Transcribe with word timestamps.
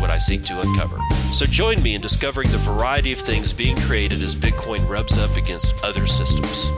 what 0.00 0.10
I 0.10 0.18
seek 0.18 0.42
to 0.44 0.60
uncover. 0.60 0.98
So 1.32 1.46
join 1.46 1.82
me 1.82 1.94
in 1.94 2.00
discovering 2.00 2.50
the 2.50 2.58
variety 2.58 3.12
of 3.12 3.18
things 3.18 3.52
being 3.52 3.76
created 3.76 4.22
as 4.22 4.34
Bitcoin 4.34 4.88
rubs 4.88 5.18
up 5.18 5.36
against 5.36 5.84
other 5.84 6.06
systems. 6.06 6.70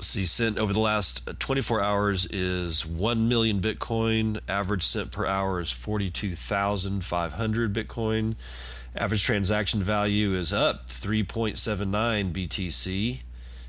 see 0.00 0.26
sent 0.26 0.58
over 0.58 0.72
the 0.72 0.80
last 0.80 1.28
uh, 1.28 1.34
24 1.38 1.80
hours 1.80 2.26
is 2.26 2.84
1 2.86 3.28
million 3.28 3.60
bitcoin. 3.60 4.40
Average 4.48 4.84
sent 4.84 5.12
per 5.12 5.26
hour 5.26 5.60
is 5.60 5.70
42500 5.72 7.72
bitcoin. 7.72 8.34
Average 8.96 9.24
transaction 9.24 9.82
value 9.82 10.34
is 10.34 10.52
up 10.52 10.88
3.79 10.88 12.32
btc 12.32 13.20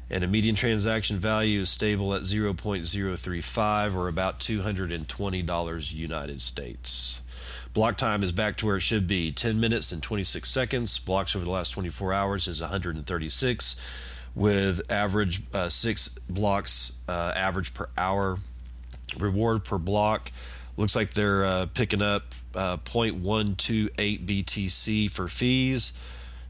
and 0.09 0.23
a 0.23 0.27
median 0.27 0.55
transaction 0.55 1.19
value 1.19 1.61
is 1.61 1.69
stable 1.69 2.15
at 2.15 2.23
0.035 2.23 3.95
or 3.95 4.07
about 4.07 4.39
$220 4.39 5.93
united 5.93 6.41
states. 6.41 7.21
Block 7.73 7.97
time 7.97 8.23
is 8.23 8.31
back 8.31 8.55
to 8.57 8.65
where 8.65 8.77
it 8.77 8.81
should 8.81 9.05
be 9.05 9.31
10 9.31 9.59
minutes 9.59 9.91
and 9.91 10.01
26 10.01 10.49
seconds. 10.49 10.97
Blocks 10.97 11.35
over 11.35 11.45
the 11.45 11.51
last 11.51 11.69
24 11.71 12.13
hours 12.13 12.47
is 12.47 12.61
136 12.61 14.08
with 14.39 14.89
average 14.89 15.43
uh, 15.53 15.67
six 15.67 16.17
blocks 16.29 16.97
uh, 17.09 17.33
average 17.35 17.73
per 17.73 17.89
hour. 17.97 18.39
Reward 19.19 19.65
per 19.65 19.77
block 19.77 20.31
looks 20.77 20.95
like 20.95 21.13
they're 21.13 21.43
uh, 21.43 21.65
picking 21.73 22.01
up 22.01 22.23
uh, 22.55 22.77
0.128 22.77 24.25
BTC 24.25 25.11
for 25.11 25.27
fees. 25.27 25.91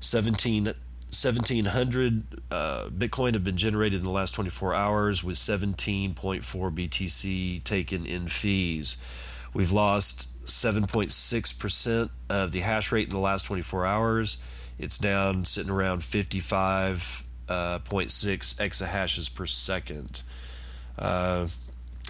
17, 0.01 0.65
1700 0.65 2.41
uh, 2.51 2.89
Bitcoin 2.89 3.33
have 3.33 3.43
been 3.43 3.57
generated 3.57 3.99
in 3.99 4.05
the 4.05 4.11
last 4.11 4.35
24 4.35 4.75
hours 4.75 5.23
with 5.23 5.37
17.4 5.37 6.13
BTC 6.13 7.63
taken 7.63 8.05
in 8.05 8.27
fees. 8.27 8.97
We've 9.51 9.71
lost 9.71 10.29
7.6% 10.45 12.09
of 12.29 12.51
the 12.51 12.59
hash 12.59 12.91
rate 12.91 13.05
in 13.05 13.09
the 13.09 13.17
last 13.17 13.47
24 13.47 13.87
hours. 13.87 14.37
It's 14.77 14.99
down, 14.99 15.45
sitting 15.45 15.71
around 15.71 16.03
55 16.03 17.23
uh, 17.49 17.79
0.6 17.79 18.55
exahashes 18.57 19.33
per 19.33 19.45
second. 19.45 20.21
Uh, 20.97 21.47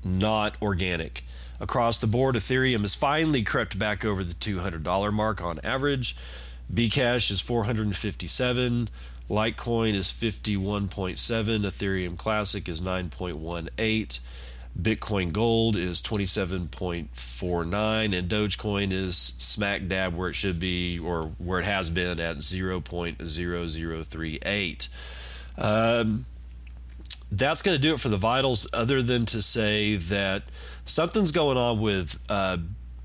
not 0.05 0.55
organic. 0.61 1.23
Across 1.59 1.99
the 1.99 2.07
board, 2.07 2.35
Ethereum 2.35 2.81
has 2.81 2.95
finally 2.95 3.43
crept 3.43 3.79
back 3.79 4.05
over 4.05 4.23
the 4.23 4.33
$200 4.33 5.13
mark 5.13 5.41
on 5.41 5.59
average. 5.63 6.15
Bcash 6.73 7.29
is 7.31 7.41
457, 7.41 8.89
Litecoin 9.29 9.93
is 9.93 10.07
51.7, 10.07 11.61
Ethereum 11.61 12.17
Classic 12.17 12.67
is 12.67 12.81
9.18, 12.81 14.19
Bitcoin 14.79 15.31
Gold 15.31 15.77
is 15.77 16.01
27.49, 16.01 18.17
and 18.17 18.29
Dogecoin 18.29 18.91
is 18.91 19.15
smack 19.15 19.87
dab 19.87 20.13
where 20.15 20.29
it 20.29 20.33
should 20.33 20.59
be 20.59 20.99
or 20.99 21.27
where 21.37 21.59
it 21.59 21.65
has 21.65 21.89
been 21.89 22.19
at 22.19 22.37
0.0038. 22.37 24.89
Um, 25.57 26.25
that's 27.31 27.61
going 27.61 27.75
to 27.75 27.81
do 27.81 27.93
it 27.93 27.99
for 27.99 28.09
the 28.09 28.17
vitals. 28.17 28.67
Other 28.73 29.01
than 29.01 29.25
to 29.27 29.41
say 29.41 29.95
that 29.95 30.43
something's 30.85 31.31
going 31.31 31.57
on 31.57 31.79
with 31.79 32.19
uh, 32.29 32.57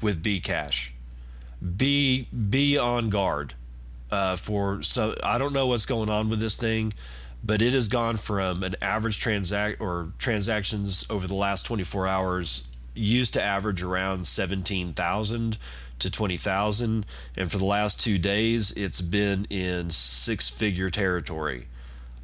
with 0.03 0.23
Bcash. 0.23 0.91
Be 1.77 2.29
be 2.33 2.79
on 2.79 3.11
guard 3.11 3.55
uh, 4.11 4.37
for 4.37 4.83
so 4.83 5.15
I 5.23 5.39
don't 5.39 5.53
know 5.53 5.67
what's 5.67 5.87
going 5.87 6.09
on 6.09 6.29
with 6.29 6.41
this 6.41 6.57
thing, 6.57 6.93
but 7.45 7.63
it 7.63 7.73
has 7.73 7.89
gone 7.89 8.17
from 8.17 8.63
an 8.63 8.77
average 8.81 9.19
transact 9.19 9.81
or 9.81 10.13
transactions 10.19 11.07
over 11.11 11.27
the 11.27 11.35
last 11.35 11.67
24 11.67 12.07
hours 12.07 12.69
used 12.95 13.35
to 13.35 13.43
average 13.43 13.83
around 13.83 14.27
17,000 14.27 15.59
to 16.01 16.11
20,000 16.11 17.07
and 17.37 17.53
for 17.53 17.59
the 17.59 17.65
last 17.65 18.01
2 18.01 18.19
days 18.19 18.73
it's 18.73 19.01
been 19.01 19.45
in 19.49 19.91
six 19.91 20.49
figure 20.51 20.91
territory 20.91 21.69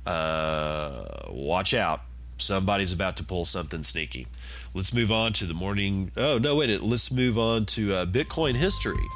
uh, 0.06 1.28
watch 1.30 1.75
out. 1.75 2.03
Somebody's 2.39 2.92
about 2.92 3.16
to 3.16 3.25
pull 3.25 3.45
something 3.45 3.83
sneaky. 3.83 4.27
Let's 4.75 4.92
move 4.92 5.10
on 5.10 5.33
to 5.34 5.47
the 5.47 5.54
morning. 5.54 6.13
Oh, 6.16 6.39
no, 6.39 6.57
wait. 6.57 6.83
Let's 6.83 7.10
move 7.10 7.39
on 7.39 7.65
to 7.66 7.95
uh, 7.95 8.07
Bitcoin 8.07 8.57
history. 8.57 9.07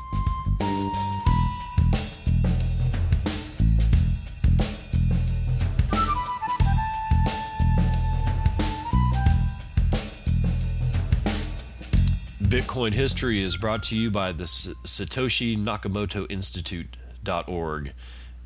Bitcoin 12.50 12.92
history 12.92 13.42
is 13.42 13.56
brought 13.56 13.82
to 13.84 13.96
you 13.96 14.10
by 14.10 14.32
the 14.32 14.44
Satoshi 14.44 15.56
Nakamoto 15.56 16.26
Institute.org. 16.28 17.92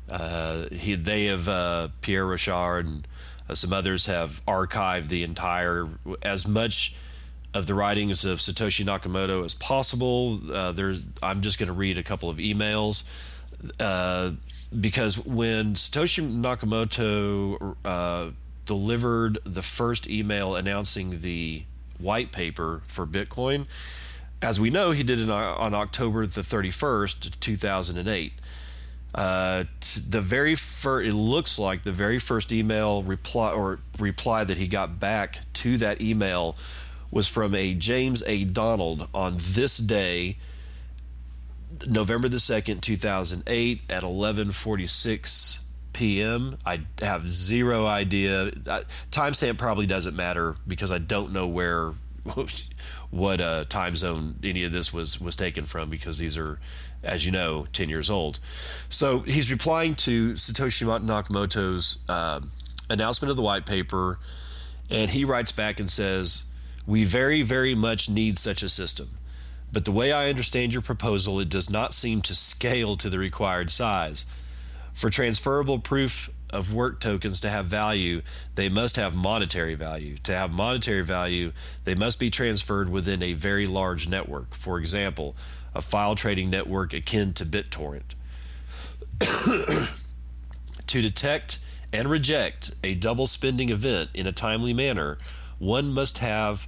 Uh, 0.09 0.67
he, 0.71 0.95
they 0.95 1.25
have 1.25 1.47
uh, 1.47 1.87
Pierre 2.01 2.25
Rochard 2.25 2.85
and 2.85 3.07
uh, 3.49 3.55
some 3.55 3.73
others 3.73 4.05
have 4.05 4.43
archived 4.45 5.07
the 5.07 5.23
entire 5.23 5.87
as 6.21 6.47
much 6.47 6.95
of 7.53 7.67
the 7.67 7.73
writings 7.73 8.25
of 8.25 8.39
Satoshi 8.39 8.83
Nakamoto 8.85 9.45
as 9.45 9.55
possible. 9.55 10.39
Uh, 10.51 10.71
there's, 10.71 11.01
I'm 11.23 11.41
just 11.41 11.57
going 11.57 11.67
to 11.67 11.73
read 11.73 11.97
a 11.97 12.03
couple 12.03 12.29
of 12.29 12.37
emails. 12.37 13.05
Uh, 13.79 14.31
because 14.77 15.25
when 15.25 15.73
Satoshi 15.73 16.41
Nakamoto 16.41 17.75
uh, 17.85 18.31
delivered 18.65 19.39
the 19.45 19.61
first 19.61 20.09
email 20.09 20.55
announcing 20.55 21.21
the 21.21 21.63
white 21.97 22.31
paper 22.31 22.81
for 22.87 23.07
Bitcoin, 23.07 23.67
as 24.41 24.59
we 24.59 24.69
know, 24.69 24.91
he 24.91 25.03
did 25.03 25.19
it 25.19 25.29
on 25.29 25.73
October 25.73 26.25
the 26.25 26.41
31st, 26.41 27.39
2008. 27.39 28.33
Uh, 29.15 29.63
the 30.09 30.19
very 30.19 30.55
first, 30.55 31.07
it 31.07 31.13
looks 31.13 31.57
like 31.57 31.83
the 31.83 31.91
very 31.91 32.19
first 32.19 32.51
email 32.51 33.01
reply 33.01 33.53
or 33.53 33.79
reply 33.97 34.43
that 34.43 34.57
he 34.57 34.67
got 34.67 34.99
back 34.99 35.39
to 35.53 35.77
that 35.77 36.01
email 36.01 36.57
was 37.11 37.27
from 37.29 37.55
a 37.55 37.73
James 37.73 38.23
A. 38.27 38.43
Donald 38.43 39.07
on 39.13 39.35
this 39.37 39.77
day, 39.77 40.37
November 41.87 42.27
the 42.27 42.37
2nd, 42.37 42.81
2008 42.81 43.81
at 43.89 44.03
1146 44.03 45.61
p.m. 45.93 46.57
I 46.65 46.81
have 46.99 47.23
zero 47.23 47.85
idea. 47.85 48.51
Timestamp 49.11 49.57
probably 49.57 49.85
doesn't 49.85 50.15
matter 50.15 50.57
because 50.67 50.91
I 50.91 50.97
don't 50.97 51.31
know 51.31 51.47
where 51.47 51.93
what 53.11 53.39
uh, 53.39 53.63
time 53.63 53.95
zone 53.95 54.35
any 54.43 54.65
of 54.65 54.73
this 54.73 54.93
was 54.93 55.21
was 55.21 55.35
taken 55.35 55.63
from 55.63 55.89
because 55.89 56.17
these 56.17 56.37
are, 56.37 56.59
as 57.05 57.25
you 57.25 57.31
know, 57.31 57.67
ten 57.71 57.89
years 57.89 58.09
old. 58.09 58.39
So 58.89 59.19
he's 59.19 59.51
replying 59.51 59.95
to 59.95 60.33
Satoshi 60.33 60.85
Nakamoto's 61.01 61.97
uh, 62.09 62.41
announcement 62.89 63.29
of 63.29 63.37
the 63.37 63.43
white 63.43 63.65
paper, 63.65 64.19
and 64.89 65.11
he 65.11 65.25
writes 65.25 65.51
back 65.51 65.79
and 65.79 65.89
says, 65.89 66.45
"We 66.85 67.03
very 67.03 67.41
very 67.41 67.75
much 67.75 68.09
need 68.09 68.37
such 68.37 68.63
a 68.63 68.69
system." 68.69 69.09
But 69.71 69.85
the 69.85 69.91
way 69.91 70.11
I 70.11 70.29
understand 70.29 70.73
your 70.73 70.81
proposal, 70.81 71.39
it 71.39 71.49
does 71.49 71.69
not 71.69 71.93
seem 71.93 72.21
to 72.21 72.35
scale 72.35 72.95
to 72.95 73.09
the 73.09 73.19
required 73.19 73.71
size. 73.71 74.25
For 74.93 75.09
transferable 75.09 75.79
proof 75.79 76.29
of 76.49 76.73
work 76.73 76.99
tokens 76.99 77.39
to 77.41 77.49
have 77.49 77.65
value, 77.65 78.21
they 78.55 78.69
must 78.69 78.95
have 78.95 79.15
monetary 79.15 79.75
value. 79.75 80.15
To 80.23 80.33
have 80.33 80.51
monetary 80.51 81.03
value, 81.03 81.51
they 81.83 81.95
must 81.95 82.19
be 82.19 82.29
transferred 82.29 82.89
within 82.89 83.21
a 83.21 83.33
very 83.33 83.67
large 83.67 84.07
network. 84.07 84.53
For 84.53 84.79
example, 84.79 85.35
a 85.73 85.81
file 85.81 86.15
trading 86.15 86.49
network 86.49 86.93
akin 86.93 87.33
to 87.33 87.45
BitTorrent. 87.45 88.15
to 90.87 91.01
detect 91.01 91.59
and 91.91 92.09
reject 92.09 92.71
a 92.83 92.95
double 92.95 93.27
spending 93.27 93.69
event 93.69 94.09
in 94.13 94.27
a 94.27 94.31
timely 94.31 94.73
manner, 94.73 95.17
one 95.59 95.91
must 95.91 96.19
have 96.19 96.67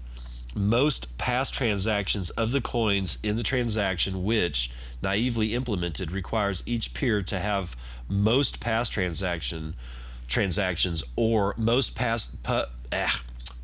most 0.56 1.18
past 1.18 1.54
transactions 1.54 2.30
of 2.32 2.52
the 2.52 2.62
coins 2.62 3.18
in 3.22 3.36
the 3.36 3.44
transaction, 3.44 4.24
which, 4.24 4.72
naively 5.02 5.54
implemented, 5.54 6.12
requires 6.12 6.64
each 6.66 6.94
peer 6.94 7.22
to 7.22 7.40
have 7.40 7.76
most 8.10 8.60
past 8.60 8.92
transaction 8.92 9.76
transactions 10.28 11.04
or 11.16 11.54
most 11.58 11.96
past 11.96 12.38
eh, 12.92 13.08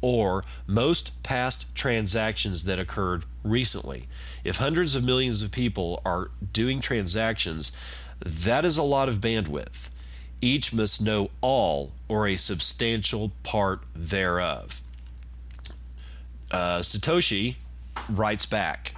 or 0.02 0.44
most 0.68 1.24
past 1.24 1.74
transactions 1.76 2.66
that 2.66 2.80
occurred 2.80 3.24
recently. 3.44 4.08
If 4.44 4.58
hundreds 4.58 4.96
of 4.96 5.04
millions 5.04 5.42
of 5.42 5.52
people 5.52 6.02
are 6.06 6.32
doing 6.52 6.82
transactions, 6.82 7.72
that 8.20 8.66
is 8.66 8.78
a 8.78 8.84
lot 8.84 9.10
of 9.10 9.22
bandwidth. 9.22 9.90
Each 10.42 10.74
must 10.74 11.02
know 11.02 11.32
all 11.40 11.94
or 12.10 12.28
a 12.28 12.36
substantial 12.36 13.32
part 13.44 13.82
thereof. 13.96 14.83
Uh, 16.54 16.80
Satoshi 16.80 17.56
writes 18.08 18.46
back, 18.46 18.94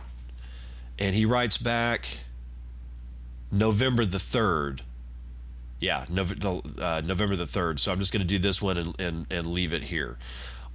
and 1.00 1.16
he 1.16 1.26
writes 1.26 1.58
back 1.58 2.06
November 3.50 4.06
the 4.06 4.18
3rd, 4.18 4.82
yeah, 5.80 6.00
uh, 6.02 7.02
November 7.06 7.36
the 7.38 7.46
3rd. 7.46 7.80
So 7.80 7.94
I'm 7.94 8.00
just 8.00 8.12
going 8.12 8.22
to 8.22 8.28
do 8.28 8.40
this 8.40 8.62
one 8.62 8.78
and, 8.78 9.00
and, 9.00 9.26
and 9.32 9.48
leave 9.48 9.72
it 9.72 9.84
here. 9.84 10.18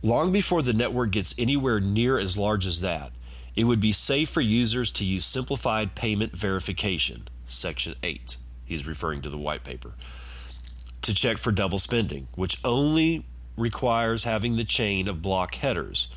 Long 0.03 0.33
before 0.33 0.63
the 0.63 0.73
network 0.73 1.11
gets 1.11 1.35
anywhere 1.39 1.81
near 1.81 2.19
as 2.19 2.39
large 2.39 2.65
as 2.65 2.81
that, 2.81 3.13
it 3.55 3.65
would 3.65 3.81
be 3.81 3.93
safe 3.93 4.31
for 4.31 4.41
users 4.41 4.91
to 4.93 5.05
use 5.05 5.27
simplified 5.27 5.95
payment 5.95 6.35
verification, 6.35 7.29
Section 7.45 7.95
8. 8.03 8.39
He's 8.65 8.87
referring 8.87 9.21
to 9.23 9.29
the 9.29 9.37
white 9.37 9.65
paper. 9.65 9.93
To 11.03 11.13
check 11.13 11.37
for 11.37 11.53
double 11.53 11.79
spending, 11.79 12.29
which 12.37 12.59
only 12.65 13.27
requires 13.57 14.25
having 14.25 14.57
the 14.57 14.65
chain 14.65 15.09
of 15.09 15.21
block 15.21 15.57
headers, 15.57 16.09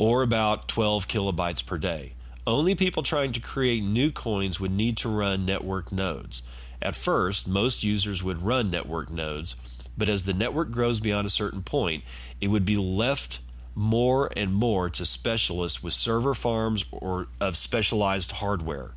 or 0.00 0.22
about 0.22 0.66
12 0.66 1.06
kilobytes 1.08 1.64
per 1.64 1.76
day. 1.76 2.14
Only 2.46 2.74
people 2.74 3.02
trying 3.02 3.32
to 3.32 3.40
create 3.40 3.84
new 3.84 4.10
coins 4.10 4.58
would 4.58 4.70
need 4.70 4.96
to 4.96 5.10
run 5.10 5.44
network 5.44 5.92
nodes. 5.92 6.42
At 6.80 6.96
first, 6.96 7.46
most 7.46 7.84
users 7.84 8.24
would 8.24 8.42
run 8.42 8.70
network 8.70 9.10
nodes, 9.10 9.56
but 9.98 10.08
as 10.08 10.24
the 10.24 10.32
network 10.32 10.70
grows 10.70 11.00
beyond 11.00 11.26
a 11.26 11.30
certain 11.30 11.62
point, 11.62 12.02
it 12.40 12.48
would 12.48 12.64
be 12.64 12.78
left 12.78 13.40
more 13.74 14.30
and 14.34 14.54
more 14.54 14.88
to 14.88 15.04
specialists 15.04 15.82
with 15.82 15.92
server 15.92 16.32
farms 16.32 16.86
or 16.90 17.28
of 17.38 17.54
specialized 17.54 18.32
hardware. 18.32 18.92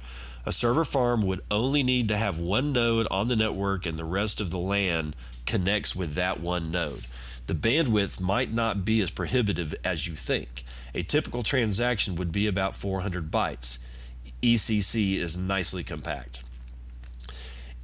A 0.45 0.53
server 0.53 0.85
farm 0.85 1.21
would 1.23 1.41
only 1.51 1.83
need 1.83 2.07
to 2.07 2.17
have 2.17 2.39
one 2.39 2.71
node 2.71 3.07
on 3.11 3.27
the 3.27 3.35
network 3.35 3.85
and 3.85 3.99
the 3.99 4.05
rest 4.05 4.39
of 4.39 4.51
the 4.51 4.59
LAN 4.59 5.15
connects 5.45 5.97
with 5.97 6.13
that 6.13 6.39
one 6.39 6.71
node. 6.71 7.07
The 7.47 7.53
bandwidth 7.53 8.21
might 8.21 8.53
not 8.53 8.85
be 8.85 9.01
as 9.01 9.11
prohibitive 9.11 9.75
as 9.83 10.07
you 10.07 10.15
think. 10.15 10.63
A 10.95 11.03
typical 11.03 11.43
transaction 11.43 12.15
would 12.15 12.31
be 12.31 12.47
about 12.47 12.75
400 12.75 13.29
bytes. 13.31 13.85
ECC 14.41 15.15
is 15.17 15.37
nicely 15.37 15.83
compact. 15.83 16.43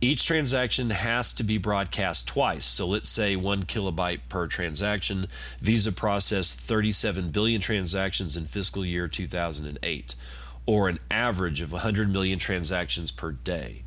Each 0.02 0.26
transaction 0.26 0.92
has 0.92 1.34
to 1.34 1.44
be 1.44 1.58
broadcast 1.58 2.26
twice. 2.26 2.64
So 2.66 2.88
let's 2.88 3.10
say 3.10 3.36
one 3.36 3.64
kilobyte 3.64 4.22
per 4.30 4.48
transaction. 4.48 5.28
Visa 5.60 5.92
processed 5.92 6.62
37 6.62 7.32
billion 7.32 7.60
transactions 7.60 8.38
in 8.38 8.46
fiscal 8.46 8.86
year 8.86 9.10
2008, 9.10 10.16
or 10.66 10.88
an 10.88 11.00
average 11.12 11.60
of 11.60 11.74
100 11.74 12.10
million 12.10 12.40
transactions 12.40 13.12
per 13.12 13.32
day. 13.32 13.84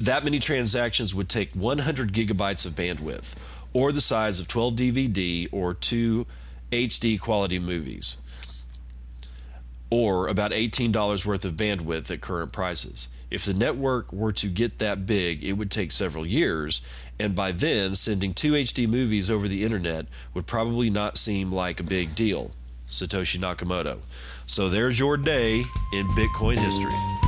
that 0.00 0.24
many 0.24 0.38
transactions 0.38 1.14
would 1.14 1.28
take 1.28 1.52
100 1.54 2.12
gigabytes 2.12 2.66
of 2.66 2.72
bandwidth, 2.72 3.34
or 3.72 3.92
the 3.92 4.00
size 4.00 4.40
of 4.40 4.48
12 4.48 4.74
DVD 4.74 5.48
or 5.52 5.74
two 5.74 6.26
HD 6.70 7.20
quality 7.20 7.58
movies, 7.58 8.18
or 9.90 10.28
about 10.28 10.52
$18 10.52 11.26
worth 11.26 11.44
of 11.44 11.54
bandwidth 11.54 12.10
at 12.10 12.20
current 12.20 12.52
prices. 12.52 13.08
If 13.30 13.44
the 13.46 13.54
network 13.54 14.12
were 14.12 14.32
to 14.32 14.48
get 14.48 14.78
that 14.78 15.06
big, 15.06 15.42
it 15.42 15.54
would 15.54 15.70
take 15.70 15.92
several 15.92 16.26
years, 16.26 16.82
and 17.18 17.34
by 17.34 17.52
then, 17.52 17.94
sending 17.94 18.34
two 18.34 18.52
HD 18.52 18.88
movies 18.88 19.30
over 19.30 19.48
the 19.48 19.64
internet 19.64 20.06
would 20.34 20.46
probably 20.46 20.90
not 20.90 21.16
seem 21.16 21.50
like 21.50 21.80
a 21.80 21.84
big 21.84 22.14
deal. 22.14 22.52
Satoshi 22.88 23.40
Nakamoto. 23.40 24.00
So 24.46 24.68
there's 24.68 24.98
your 24.98 25.16
day 25.16 25.64
in 25.94 26.06
Bitcoin 26.08 26.58
history. 26.58 27.21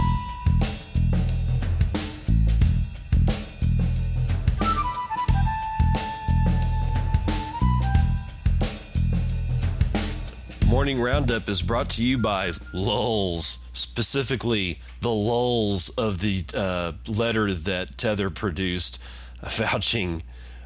Morning 10.84 11.00
Roundup 11.00 11.48
is 11.48 11.62
brought 11.62 11.88
to 11.92 12.04
you 12.04 12.18
by 12.18 12.52
Lulz, 12.74 13.56
specifically 13.72 14.80
the 15.00 15.08
lulls 15.08 15.88
of 15.88 16.20
the 16.20 16.44
uh, 16.52 16.92
letter 17.08 17.54
that 17.54 17.96
Tether 17.96 18.28
produced 18.28 19.02
vouching 19.42 20.22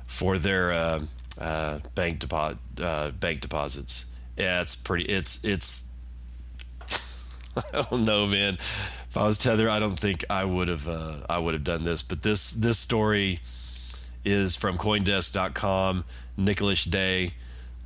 for 0.08 0.36
their 0.36 0.72
uh, 0.72 1.00
uh, 1.40 1.78
bank 1.94 2.18
deposit 2.18 2.58
uh, 2.82 3.12
bank 3.12 3.42
deposits. 3.42 4.06
Yeah, 4.36 4.60
it's 4.60 4.74
pretty. 4.74 5.04
It's 5.04 5.44
it's. 5.44 5.86
I 7.56 7.82
don't 7.82 8.04
know, 8.04 8.26
man. 8.26 8.54
If 8.54 9.16
I 9.16 9.24
was 9.24 9.38
Tether, 9.38 9.70
I 9.70 9.78
don't 9.78 10.00
think 10.00 10.24
I 10.28 10.44
would 10.44 10.66
have. 10.66 10.88
Uh, 10.88 11.18
I 11.30 11.38
would 11.38 11.54
have 11.54 11.62
done 11.62 11.84
this. 11.84 12.02
But 12.02 12.22
this 12.22 12.50
this 12.50 12.76
story 12.76 13.38
is 14.24 14.56
from 14.56 14.78
CoinDesk.com. 14.78 16.04
Nikhilesh 16.36 16.90
De. 16.90 17.34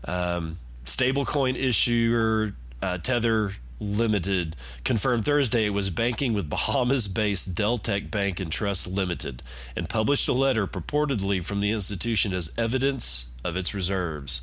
Um, 0.07 0.57
stablecoin 0.85 1.57
issuer 1.57 2.55
uh, 2.81 2.99
Tether 2.99 3.53
Limited 3.83 4.55
confirmed 4.85 5.25
Thursday 5.25 5.67
it 5.67 5.75
was 5.75 5.91
banking 5.91 6.35
with 6.35 6.49
Bahamas 6.49 7.09
based 7.09 7.57
Deltec 7.57 8.13
Bank 8.13 8.39
and 8.39 8.51
Trust 8.51 8.87
Limited 8.87 9.43
and 9.75 9.89
published 9.89 10.29
a 10.29 10.33
letter 10.33 10.69
purportedly 10.69 11.45
from 11.45 11.61
the 11.61 11.73
institution 11.73 12.33
as 12.33 12.57
evidence 12.57 13.33
of 13.45 13.57
its 13.57 13.75
reserves. 13.75 14.41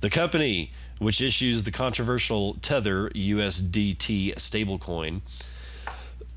The 0.00 0.08
company, 0.08 0.72
which 0.98 1.20
issues 1.20 1.64
the 1.64 1.70
controversial 1.70 2.54
Tether 2.54 3.10
USDT 3.10 4.34
stablecoin, 4.36 5.20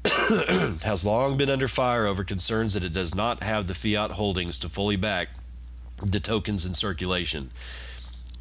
has 0.84 1.06
long 1.06 1.38
been 1.38 1.50
under 1.50 1.68
fire 1.68 2.06
over 2.06 2.24
concerns 2.24 2.74
that 2.74 2.84
it 2.84 2.92
does 2.92 3.16
not 3.16 3.44
have 3.44 3.68
the 3.68 3.74
fiat 3.74 4.12
holdings 4.12 4.60
to 4.60 4.68
fully 4.68 4.98
back 4.98 5.30
the 6.04 6.20
tokens 6.20 6.66
in 6.66 6.74
circulation. 6.74 7.52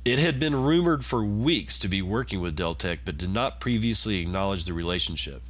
It 0.03 0.19
had 0.19 0.39
been 0.39 0.57
rumored 0.57 1.05
for 1.05 1.23
weeks 1.23 1.79
to 1.79 1.87
be 1.87 2.01
working 2.01 2.41
with 2.41 2.57
Deltec, 2.57 3.01
but 3.05 3.19
did 3.19 3.29
not 3.29 3.61
previously 3.61 4.21
acknowledge 4.21 4.65
the 4.65 4.73
relationship. 4.73 5.43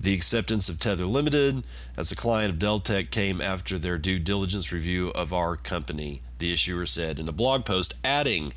The 0.00 0.14
acceptance 0.14 0.70
of 0.70 0.78
Tether 0.78 1.04
Limited 1.04 1.62
as 1.98 2.10
a 2.10 2.16
client 2.16 2.50
of 2.50 2.58
Deltec 2.58 3.10
came 3.10 3.42
after 3.42 3.78
their 3.78 3.98
due 3.98 4.18
diligence 4.18 4.72
review 4.72 5.10
of 5.10 5.34
our 5.34 5.54
company, 5.54 6.22
the 6.38 6.50
issuer 6.50 6.86
said 6.86 7.18
in 7.18 7.28
a 7.28 7.32
blog 7.32 7.66
post, 7.66 7.92
adding, 8.02 8.54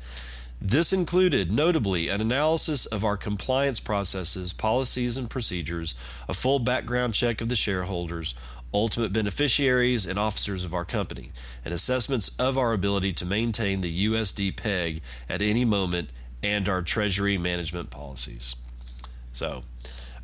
this 0.62 0.94
included, 0.94 1.52
notably, 1.52 2.08
an 2.08 2.22
analysis 2.22 2.86
of 2.86 3.04
our 3.04 3.18
compliance 3.18 3.80
processes, 3.80 4.54
policies, 4.54 5.18
and 5.18 5.28
procedures, 5.28 5.94
a 6.26 6.32
full 6.32 6.58
background 6.58 7.12
check 7.12 7.42
of 7.42 7.50
the 7.50 7.56
shareholders, 7.56 8.34
ultimate 8.74 9.12
beneficiaries, 9.12 10.04
and 10.04 10.18
officers 10.18 10.64
of 10.64 10.74
our 10.74 10.84
company, 10.84 11.30
and 11.64 11.72
assessments 11.72 12.36
of 12.38 12.58
our 12.58 12.72
ability 12.72 13.12
to 13.14 13.24
maintain 13.24 13.80
the 13.80 14.08
USD 14.08 14.56
peg 14.56 15.00
at 15.28 15.40
any 15.40 15.64
moment 15.64 16.10
and 16.42 16.68
our 16.68 16.82
treasury 16.82 17.38
management 17.38 17.90
policies. 17.90 18.56
So, 19.32 19.62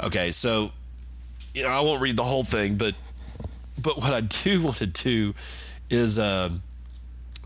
okay, 0.03 0.31
so 0.33 0.73
you 1.55 1.63
know, 1.63 1.71
I 1.71 1.81
won't 1.81 2.03
read 2.03 2.17
the 2.17 2.25
whole 2.25 2.45
thing, 2.45 2.77
but 2.77 2.95
but 3.81 3.97
what 3.97 4.13
I 4.13 4.21
do 4.21 4.63
want 4.63 4.77
to 4.77 4.87
do 4.87 5.35
is, 5.89 6.19
uh, 6.19 6.51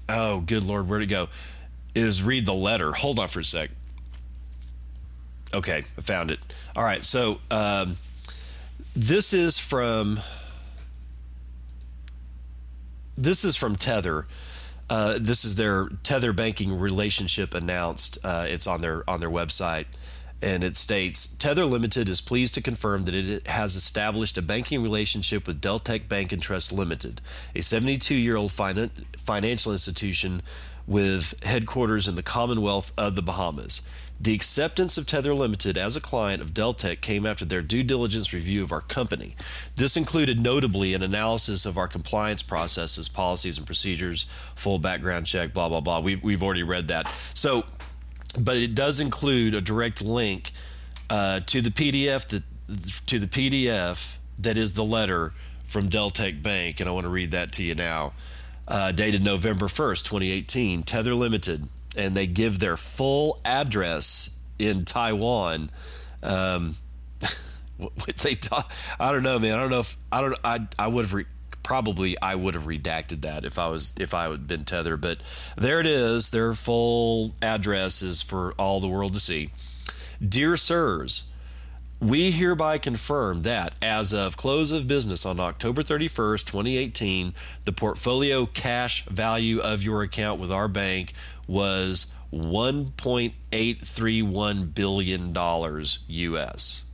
oh, 0.09 0.41
good 0.41 0.65
lord, 0.65 0.89
where'd 0.89 1.03
it 1.03 1.07
go? 1.07 1.29
Is 1.95 2.23
read 2.23 2.47
the 2.47 2.55
letter. 2.55 2.93
Hold 2.93 3.19
on 3.19 3.29
for 3.29 3.41
a 3.41 3.45
sec. 3.45 3.71
Okay, 5.53 5.79
I 5.79 6.01
found 6.01 6.33
it. 6.33 6.41
All 6.75 6.83
right, 6.83 7.05
so 7.05 7.41
um, 7.51 7.97
this 8.97 9.33
is 9.33 9.59
from 9.59 10.19
this 13.17 13.45
is 13.45 13.57
from 13.57 13.77
Tether. 13.77 14.27
Uh, 14.91 15.19
this 15.21 15.45
is 15.45 15.57
their 15.57 15.89
Tether 16.03 16.33
banking 16.33 16.79
relationship 16.79 17.55
announced. 17.55 18.19
Uh, 18.23 18.47
it's 18.49 18.67
on 18.67 18.81
their 18.81 19.09
on 19.09 19.21
their 19.21 19.31
website, 19.31 19.87
and 20.43 20.63
it 20.63 20.77
states 20.77 21.35
Tether 21.37 21.65
Limited 21.65 22.09
is 22.09 22.21
pleased 22.21 22.55
to 22.55 22.63
confirm 22.63 23.05
that 23.07 23.15
it 23.15 23.47
has 23.47 23.77
established 23.77 24.37
a 24.37 24.43
banking 24.43 24.83
relationship 24.83 25.47
with 25.47 25.61
Deltec 25.61 26.09
Bank 26.09 26.33
and 26.33 26.43
Trust 26.43 26.73
Limited, 26.73 27.21
a 27.55 27.63
72 27.63 28.15
year 28.15 28.37
old 28.37 28.51
finan- 28.51 28.91
financial 29.17 29.73
institution 29.73 30.43
with 30.87 31.43
headquarters 31.45 32.07
in 32.07 32.15
the 32.15 32.23
Commonwealth 32.23 32.93
of 32.99 33.17
the 33.17 33.23
Bahamas. 33.23 33.89
The 34.25 34.33
acceptance 34.33 34.97
of 34.97 35.07
Tether 35.07 35.35
Limited 35.35 35.77
as 35.77 35.97
a 35.97 36.01
client 36.01 36.41
of 36.41 36.55
Deltec 36.55 37.03
came 37.03 37.27
after 37.27 37.45
their 37.45 37.61
due 37.61 37.83
diligence 37.83 38.33
review 38.33 38.63
of 38.63 38.73
our 38.73 38.81
company. 38.81 39.37
This 39.77 39.99
included 39.99 40.41
notably 40.41 40.95
an 40.95 41.03
analysis 41.03 41.67
of 41.67 41.77
our 41.77 41.89
compliance 41.89 42.43
processes, 42.43 43.07
policies, 43.07 43.59
and 43.59 43.67
procedures, 43.67 44.25
full 44.55 44.79
background 44.79 45.27
check, 45.27 45.53
blah, 45.53 45.69
blah, 45.69 45.83
blah. 45.83 46.01
We've, 46.01 46.23
we've 46.23 46.43
already 46.43 46.63
read 46.63 46.89
that. 46.89 47.07
So, 47.35 47.65
but 48.39 48.57
it 48.57 48.75
does 48.75 48.99
include 48.99 49.53
a 49.53 49.61
direct 49.61 50.01
link 50.01 50.53
uh, 51.11 51.41
to 51.41 51.61
the 51.61 51.69
PDF 51.69 52.27
that 52.29 52.45
to 53.07 53.19
the 53.19 53.27
PDF 53.27 54.17
that 54.39 54.57
is 54.57 54.73
the 54.73 54.85
letter 54.85 55.35
from 55.67 55.91
Deltec 55.91 56.43
Bank, 56.43 56.81
and 56.81 56.89
I 56.89 56.93
want 56.95 57.05
to 57.05 57.11
read 57.11 57.31
that 57.33 57.53
to 57.53 57.63
you 57.63 57.75
now. 57.75 58.15
Uh, 58.67 58.91
dated 58.91 59.23
November 59.23 59.67
1st, 59.67 60.03
2018, 60.05 60.83
Tether 60.83 61.15
Limited 61.15 61.69
and 61.97 62.17
they 62.17 62.27
give 62.27 62.59
their 62.59 62.77
full 62.77 63.41
address 63.45 64.31
in 64.59 64.85
Taiwan. 64.85 65.71
Um, 66.23 66.77
they 68.23 68.35
talk, 68.35 68.71
I 68.99 69.13
don't 69.13 69.23
know, 69.23 69.39
man. 69.39 69.55
I 69.55 69.61
don't 69.61 69.71
know 69.71 69.81
if 69.81 69.97
I 70.11 70.21
don't. 70.21 70.39
I 70.45 70.61
I 70.79 70.87
would 70.87 71.05
have 71.05 71.15
re, 71.15 71.25
probably 71.63 72.17
I 72.21 72.37
would 72.37 72.55
have 72.55 72.65
redacted 72.65 73.23
that 73.23 73.45
if 73.45 73.59
I 73.59 73.69
was 73.69 73.93
if 73.99 74.15
I 74.15 74.29
had 74.29 74.47
been 74.47 74.65
Tether. 74.65 74.97
But 74.97 75.19
there 75.57 75.81
it 75.81 75.87
is. 75.87 76.31
Their 76.31 76.55
full 76.55 77.35
address 77.43 78.03
is 78.03 78.23
for 78.23 78.53
all 78.59 78.81
the 78.81 78.89
world 78.89 79.15
to 79.15 79.21
see. 79.21 79.51
Dear 80.27 80.57
sirs. 80.57 81.31
We 82.01 82.33
hereby 82.33 82.79
confirm 82.79 83.43
that 83.43 83.77
as 83.81 84.13
of 84.13 84.37
close 84.37 84.73
of 84.73 84.87
business 84.87 85.25
on 85.25 85.41
October 85.41 85.83
31st, 85.83 86.45
2018, 86.45 87.33
the 87.65 87.73
portfolio 87.73 88.45
cash 88.45 89.05
value 89.07 89.61
of 89.61 89.83
your 89.83 90.03
account 90.03 90.39
with 90.39 90.53
our 90.53 90.69
bank 90.69 91.15
was 91.47 92.13
1.831 92.33 94.75
billion 94.75 95.33
dollars 95.33 96.01
US. 96.09 96.85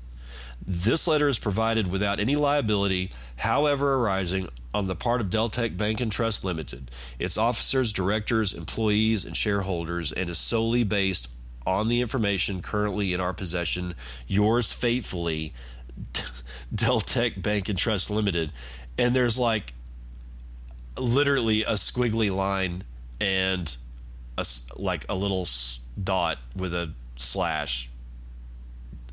This 0.67 1.09
letter 1.09 1.29
is 1.29 1.39
provided 1.39 1.91
without 1.91 2.21
any 2.21 2.37
liability, 2.37 3.11
however 3.37 3.95
arising 3.95 4.49
on 4.73 4.87
the 4.87 4.95
part 4.95 5.21
of 5.21 5.31
Deltec 5.31 5.77
Bank 5.77 6.01
and 6.01 6.13
Trust 6.13 6.45
Limited, 6.45 6.91
its 7.19 7.39
officers, 7.39 7.93
directors, 7.93 8.53
employees, 8.53 9.25
and 9.25 9.37
shareholders, 9.37 10.13
and 10.13 10.29
is 10.29 10.39
solely 10.39 10.85
based 10.85 11.29
on 11.67 11.89
the 11.89 12.01
information 12.01 12.63
currently 12.63 13.13
in 13.13 13.21
our 13.21 13.33
possession. 13.33 13.95
Yours 14.27 14.73
faithfully, 14.73 15.53
Deltec 16.75 17.43
Bank 17.43 17.69
and 17.69 17.79
Trust 17.79 18.11
Limited. 18.11 18.53
And 18.99 19.15
there's 19.15 19.39
like 19.39 19.73
literally 20.99 21.63
a 21.63 21.73
squiggly 21.73 22.35
line 22.35 22.85
and 23.21 23.77
a, 24.41 24.81
like 24.81 25.05
a 25.09 25.15
little 25.15 25.47
dot 26.03 26.39
with 26.57 26.75
a 26.75 26.93
slash 27.17 27.91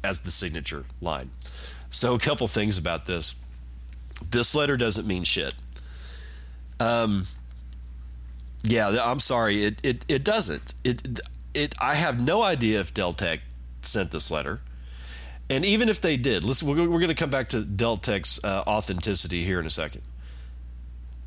as 0.03 0.21
the 0.21 0.31
signature 0.31 0.85
line. 1.01 1.31
So, 1.89 2.15
a 2.15 2.19
couple 2.19 2.47
things 2.47 2.77
about 2.77 3.05
this. 3.05 3.35
This 4.29 4.55
letter 4.55 4.77
doesn't 4.77 5.07
mean 5.07 5.23
shit. 5.23 5.53
Um, 6.79 7.27
yeah, 8.63 8.97
I'm 9.01 9.19
sorry. 9.19 9.63
It 9.63 9.79
it, 9.83 10.05
it 10.07 10.23
doesn't. 10.23 10.73
It 10.83 11.19
it. 11.53 11.75
I 11.79 11.95
have 11.95 12.21
no 12.21 12.41
idea 12.43 12.79
if 12.79 12.93
Deltec 12.93 13.39
sent 13.81 14.11
this 14.11 14.29
letter, 14.31 14.61
and 15.49 15.63
even 15.65 15.89
if 15.89 16.01
they 16.01 16.17
did, 16.17 16.43
listen. 16.43 16.67
We're, 16.67 16.89
we're 16.89 16.99
going 16.99 17.07
to 17.09 17.15
come 17.15 17.29
back 17.29 17.49
to 17.49 17.61
Deltec's 17.61 18.43
uh, 18.43 18.63
authenticity 18.67 19.43
here 19.43 19.59
in 19.59 19.65
a 19.65 19.71
second 19.71 20.01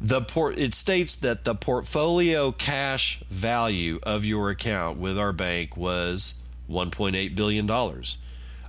the 0.00 0.23
port 0.23 0.59
it 0.59 0.73
states 0.73 1.16
that 1.16 1.45
the 1.45 1.54
portfolio 1.54 2.52
cash 2.52 3.23
value 3.28 3.99
of 4.02 4.25
your 4.25 4.50
account 4.50 4.99
with 4.99 5.19
our 5.19 5.33
bank 5.33 5.76
was 5.76 6.42
1.8 6.71 7.35
billion 7.35 7.66
dollars. 7.66 8.19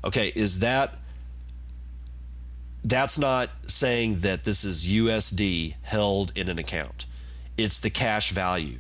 Okay 0.04 0.32
is 0.36 0.60
that 0.60 0.96
that's 2.84 3.18
not 3.18 3.50
saying 3.68 4.20
that 4.20 4.44
this 4.44 4.64
is 4.64 4.88
USD 4.88 5.76
held 5.84 6.32
in 6.36 6.50
an 6.50 6.60
account. 6.60 7.06
It's 7.58 7.80
the 7.80 7.92
cash 7.92 8.32
value. 8.32 8.80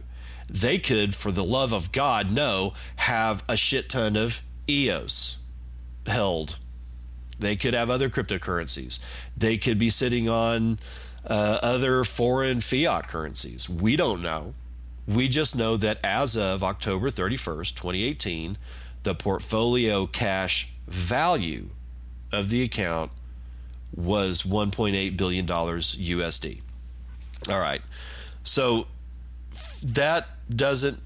They 0.49 0.79
could 0.79 1.15
for 1.15 1.31
the 1.31 1.43
love 1.43 1.71
of 1.71 1.91
god 1.91 2.31
no 2.31 2.73
have 2.97 3.43
a 3.47 3.55
shit 3.55 3.89
ton 3.89 4.17
of 4.17 4.41
EOS 4.69 5.37
held. 6.05 6.57
They 7.39 7.55
could 7.55 7.73
have 7.73 7.89
other 7.89 8.09
cryptocurrencies. 8.09 9.03
They 9.35 9.57
could 9.57 9.79
be 9.79 9.89
sitting 9.89 10.29
on 10.29 10.79
uh, 11.25 11.59
other 11.61 12.03
foreign 12.03 12.61
fiat 12.61 13.07
currencies. 13.07 13.69
We 13.69 13.95
don't 13.95 14.21
know. 14.21 14.53
We 15.07 15.27
just 15.27 15.55
know 15.55 15.77
that 15.77 15.99
as 16.03 16.37
of 16.37 16.63
October 16.63 17.09
31st, 17.09 17.75
2018, 17.75 18.57
the 19.03 19.15
portfolio 19.15 20.05
cash 20.05 20.73
value 20.87 21.69
of 22.31 22.49
the 22.49 22.63
account 22.63 23.11
was 23.93 24.43
$1.8 24.43 25.17
billion 25.17 25.45
USD. 25.45 26.61
All 27.49 27.59
right. 27.59 27.81
So 28.43 28.87
that 29.83 30.27
doesn't 30.55 31.01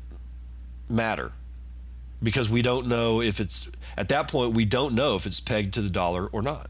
matter 0.89 1.31
because 2.21 2.49
we 2.49 2.61
don't 2.61 2.87
know 2.87 3.21
if 3.21 3.39
it's, 3.39 3.69
at 3.97 4.09
that 4.09 4.29
point, 4.29 4.53
we 4.53 4.65
don't 4.65 4.93
know 4.93 5.15
if 5.15 5.25
it's 5.25 5.39
pegged 5.39 5.73
to 5.75 5.81
the 5.81 5.89
dollar 5.89 6.27
or 6.27 6.41
not. 6.41 6.69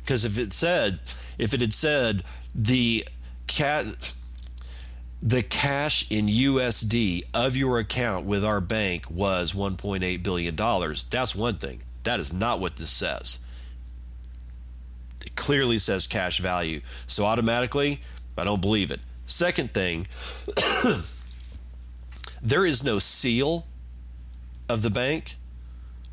Because 0.00 0.24
if 0.24 0.38
it 0.38 0.52
said, 0.52 1.00
if 1.38 1.54
it 1.54 1.60
had 1.60 1.74
said 1.74 2.22
the 2.54 3.06
cat 3.46 4.14
the 5.20 5.42
cash 5.42 6.10
in 6.10 6.26
USD 6.26 7.24
of 7.34 7.56
your 7.56 7.78
account 7.80 8.24
with 8.24 8.44
our 8.44 8.60
bank 8.60 9.10
was 9.10 9.52
1.8 9.52 10.22
billion 10.22 10.54
dollars, 10.54 11.04
that's 11.04 11.34
one 11.34 11.56
thing. 11.56 11.82
That 12.04 12.20
is 12.20 12.32
not 12.32 12.60
what 12.60 12.76
this 12.76 12.90
says. 12.90 13.40
It 15.24 15.34
clearly 15.34 15.78
says 15.78 16.06
cash 16.06 16.38
value. 16.38 16.82
So 17.06 17.24
automatically, 17.24 18.00
I 18.36 18.44
don't 18.44 18.60
believe 18.60 18.90
it. 18.90 19.00
Second 19.26 19.74
thing, 19.74 20.06
there 22.42 22.64
is 22.64 22.84
no 22.84 22.98
seal 22.98 23.66
of 24.68 24.82
the 24.82 24.90
bank 24.90 25.36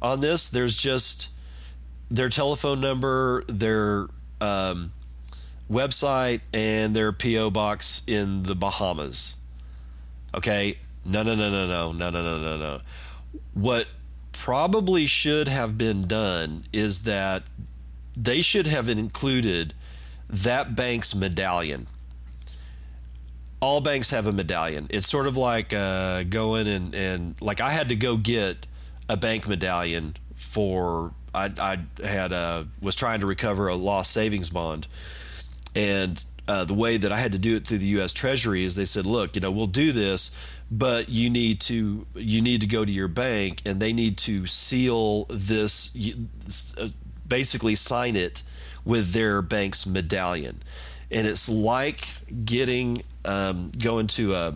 on 0.01 0.19
this. 0.19 0.49
There's 0.49 0.75
just 0.75 1.29
their 2.09 2.29
telephone 2.29 2.81
number, 2.81 3.43
their 3.47 4.07
um, 4.41 4.91
website, 5.69 6.41
and 6.53 6.95
their 6.95 7.11
PO 7.11 7.51
box 7.51 8.03
in 8.07 8.43
the 8.43 8.55
Bahamas. 8.55 9.37
Okay, 10.33 10.77
no, 11.05 11.23
no, 11.23 11.35
no, 11.35 11.49
no, 11.49 11.67
no, 11.67 11.91
no, 11.91 12.09
no, 12.09 12.21
no, 12.21 12.37
no, 12.39 12.57
no. 12.57 12.81
What 13.53 13.87
probably 14.31 15.05
should 15.05 15.47
have 15.47 15.77
been 15.77 16.07
done 16.07 16.63
is 16.73 17.03
that 17.03 17.43
they 18.15 18.41
should 18.41 18.67
have 18.67 18.89
included 18.89 19.73
that 20.29 20.75
bank's 20.75 21.15
medallion. 21.15 21.87
All 23.59 23.81
banks 23.81 24.11
have 24.11 24.27
a 24.27 24.31
medallion. 24.31 24.87
It's 24.89 25.07
sort 25.07 25.27
of 25.27 25.37
like 25.37 25.73
uh, 25.73 26.23
going 26.23 26.67
and, 26.67 26.93
and 26.93 27.41
like 27.41 27.61
I 27.61 27.71
had 27.71 27.89
to 27.89 27.95
go 27.95 28.17
get 28.17 28.67
a 29.09 29.17
bank 29.17 29.47
medallion 29.47 30.15
for 30.35 31.13
I, 31.33 31.51
I 31.57 32.05
had 32.05 32.33
uh, 32.33 32.63
was 32.81 32.95
trying 32.95 33.19
to 33.21 33.27
recover 33.27 33.67
a 33.67 33.75
lost 33.75 34.11
savings 34.11 34.49
bond, 34.49 34.87
and 35.75 36.23
uh, 36.47 36.63
the 36.63 36.73
way 36.73 36.97
that 36.97 37.11
I 37.11 37.17
had 37.17 37.31
to 37.31 37.39
do 37.39 37.55
it 37.55 37.65
through 37.65 37.79
the 37.79 37.87
U.S. 37.87 38.13
Treasury 38.13 38.63
is 38.63 38.75
they 38.75 38.85
said, 38.85 39.05
look, 39.05 39.35
you 39.35 39.41
know, 39.41 39.51
we'll 39.51 39.67
do 39.67 39.91
this, 39.91 40.37
but 40.69 41.09
you 41.09 41.29
need 41.29 41.59
to 41.61 42.05
you 42.15 42.41
need 42.41 42.61
to 42.61 42.67
go 42.67 42.85
to 42.85 42.91
your 42.91 43.07
bank 43.07 43.61
and 43.65 43.79
they 43.79 43.93
need 43.93 44.17
to 44.19 44.45
seal 44.47 45.25
this, 45.25 45.95
uh, 46.77 46.89
basically 47.27 47.75
sign 47.75 48.15
it 48.15 48.43
with 48.83 49.13
their 49.13 49.41
bank's 49.41 49.85
medallion, 49.87 50.61
and 51.11 51.27
it's 51.27 51.49
like 51.49 52.07
getting 52.45 53.03
um, 53.25 53.71
going 53.81 54.07
to 54.07 54.33
a. 54.35 54.53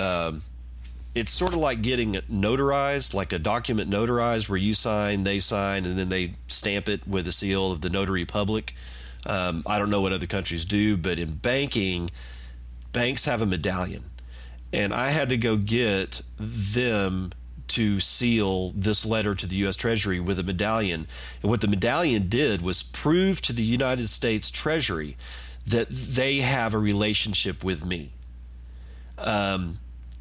Um, 0.00 0.42
it's 1.14 1.32
sort 1.32 1.52
of 1.52 1.58
like 1.58 1.82
getting 1.82 2.12
notarized, 2.30 3.12
like 3.12 3.32
a 3.32 3.40
document 3.40 3.90
notarized, 3.90 4.48
where 4.48 4.58
you 4.58 4.74
sign, 4.74 5.24
they 5.24 5.40
sign, 5.40 5.84
and 5.84 5.98
then 5.98 6.10
they 6.10 6.34
stamp 6.46 6.88
it 6.88 7.08
with 7.08 7.26
a 7.26 7.32
seal 7.32 7.72
of 7.72 7.80
the 7.80 7.90
notary 7.90 8.24
public. 8.24 8.74
Um, 9.26 9.62
I 9.66 9.78
don't 9.78 9.90
know 9.90 10.00
what 10.00 10.12
other 10.12 10.26
countries 10.26 10.64
do, 10.64 10.96
but 10.96 11.18
in 11.18 11.34
banking, 11.34 12.10
banks 12.92 13.24
have 13.24 13.42
a 13.42 13.46
medallion, 13.46 14.04
and 14.72 14.94
I 14.94 15.10
had 15.10 15.28
to 15.30 15.36
go 15.36 15.56
get 15.56 16.22
them 16.38 17.32
to 17.68 18.00
seal 18.00 18.70
this 18.70 19.04
letter 19.04 19.34
to 19.34 19.46
the 19.46 19.56
U.S. 19.56 19.76
Treasury 19.76 20.20
with 20.20 20.38
a 20.38 20.42
medallion. 20.42 21.06
And 21.42 21.50
what 21.50 21.60
the 21.60 21.68
medallion 21.68 22.28
did 22.28 22.62
was 22.62 22.82
prove 22.82 23.40
to 23.42 23.52
the 23.52 23.62
United 23.62 24.08
States 24.08 24.50
Treasury 24.50 25.16
that 25.66 25.88
they 25.90 26.38
have 26.38 26.72
a 26.72 26.78
relationship 26.78 27.62
with 27.62 27.84
me. 27.84 28.10
Um, 29.18 29.78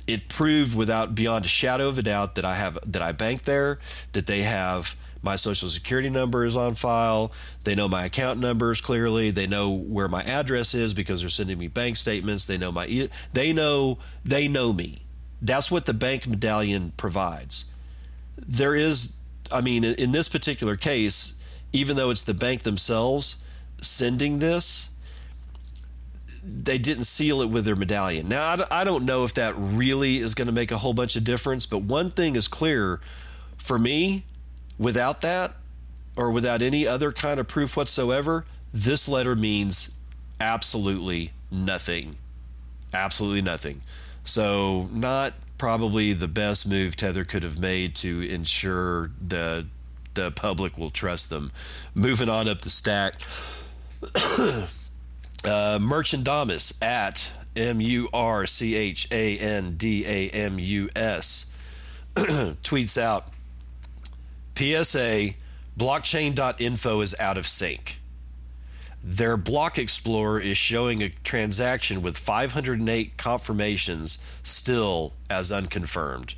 it 0.07 0.29
proved 0.29 0.75
without 0.75 1.15
beyond 1.15 1.45
a 1.45 1.49
shadow 1.49 1.87
of 1.87 1.97
a 1.97 2.03
doubt 2.03 2.35
that 2.35 2.45
I 2.45 2.55
have 2.55 2.77
that 2.85 3.01
I 3.01 3.11
bank 3.11 3.43
there, 3.43 3.79
that 4.13 4.27
they 4.27 4.41
have 4.41 4.95
my 5.27 5.35
social 5.35 5.67
security 5.67 6.09
number 6.09 6.45
is 6.45 6.55
on 6.55 6.73
file. 6.73 7.33
They 7.65 7.75
know 7.75 7.89
my 7.89 8.05
account 8.05 8.39
numbers 8.39 8.79
clearly. 8.79 9.29
They 9.29 9.45
know 9.45 9.71
where 9.71 10.07
my 10.07 10.23
address 10.23 10.73
is 10.73 10.93
because 10.93 11.19
they're 11.19 11.29
sending 11.29 11.57
me 11.57 11.67
bank 11.67 11.97
statements. 11.97 12.47
They 12.47 12.57
know 12.57 12.71
my 12.71 13.09
they 13.33 13.51
know 13.51 13.97
they 14.23 14.47
know 14.47 14.71
me. 14.71 15.01
That's 15.41 15.69
what 15.69 15.85
the 15.85 15.93
bank 15.93 16.27
medallion 16.27 16.93
provides. 16.95 17.73
There 18.37 18.73
is 18.73 19.17
I 19.51 19.59
mean 19.59 19.83
in 19.83 20.13
this 20.13 20.29
particular 20.29 20.77
case, 20.77 21.37
even 21.73 21.97
though 21.97 22.09
it's 22.09 22.23
the 22.23 22.33
bank 22.33 22.63
themselves 22.63 23.43
sending 23.81 24.39
this, 24.39 24.91
they 26.41 26.77
didn't 26.77 27.03
seal 27.03 27.41
it 27.41 27.49
with 27.49 27.65
their 27.65 27.75
medallion. 27.75 28.29
Now, 28.29 28.63
I 28.71 28.85
don't 28.85 29.03
know 29.03 29.25
if 29.25 29.33
that 29.33 29.55
really 29.57 30.19
is 30.19 30.35
going 30.35 30.45
to 30.45 30.53
make 30.53 30.71
a 30.71 30.77
whole 30.77 30.93
bunch 30.93 31.17
of 31.17 31.25
difference, 31.25 31.65
but 31.65 31.79
one 31.79 32.11
thing 32.11 32.37
is 32.37 32.47
clear 32.47 33.01
for 33.57 33.77
me 33.77 34.23
without 34.77 35.21
that, 35.21 35.55
or 36.15 36.31
without 36.31 36.61
any 36.61 36.87
other 36.87 37.11
kind 37.11 37.39
of 37.39 37.47
proof 37.47 37.77
whatsoever, 37.77 38.45
this 38.73 39.07
letter 39.07 39.35
means 39.35 39.95
absolutely 40.39 41.31
nothing. 41.51 42.17
Absolutely 42.93 43.41
nothing. 43.41 43.81
So, 44.23 44.89
not 44.91 45.33
probably 45.57 46.13
the 46.13 46.27
best 46.27 46.67
move 46.67 46.95
Tether 46.95 47.23
could 47.25 47.43
have 47.43 47.59
made 47.59 47.95
to 47.95 48.21
ensure 48.21 49.11
the 49.25 49.67
the 50.13 50.31
public 50.31 50.77
will 50.77 50.89
trust 50.89 51.29
them. 51.29 51.51
Moving 51.93 52.27
on 52.27 52.47
up 52.47 52.61
the 52.61 52.69
stack. 52.69 53.15
Uh, 55.45 55.77
Murchandamus 55.79 56.81
at 56.81 57.31
M 57.55 57.79
U 57.79 58.09
R 58.11 58.47
C 58.47 58.75
H 58.75 59.07
A 59.11 59.37
N 59.37 59.77
D 59.77 60.03
A 60.05 60.29
M 60.31 60.57
U 60.57 60.89
S 60.95 61.53
tweets 62.15 62.99
out 62.99 63.27
PSA 64.57 65.35
blockchain.info 65.77 67.01
is 67.01 67.15
out 67.19 67.37
of 67.37 67.45
sync. 67.45 67.99
Their 69.03 69.37
block 69.37 69.77
explorer 69.77 70.39
is 70.39 70.57
showing 70.57 71.03
a 71.03 71.09
transaction 71.23 72.01
with 72.01 72.17
508 72.17 73.17
confirmations 73.17 74.39
still 74.41 75.13
as 75.29 75.51
unconfirmed. 75.51 76.33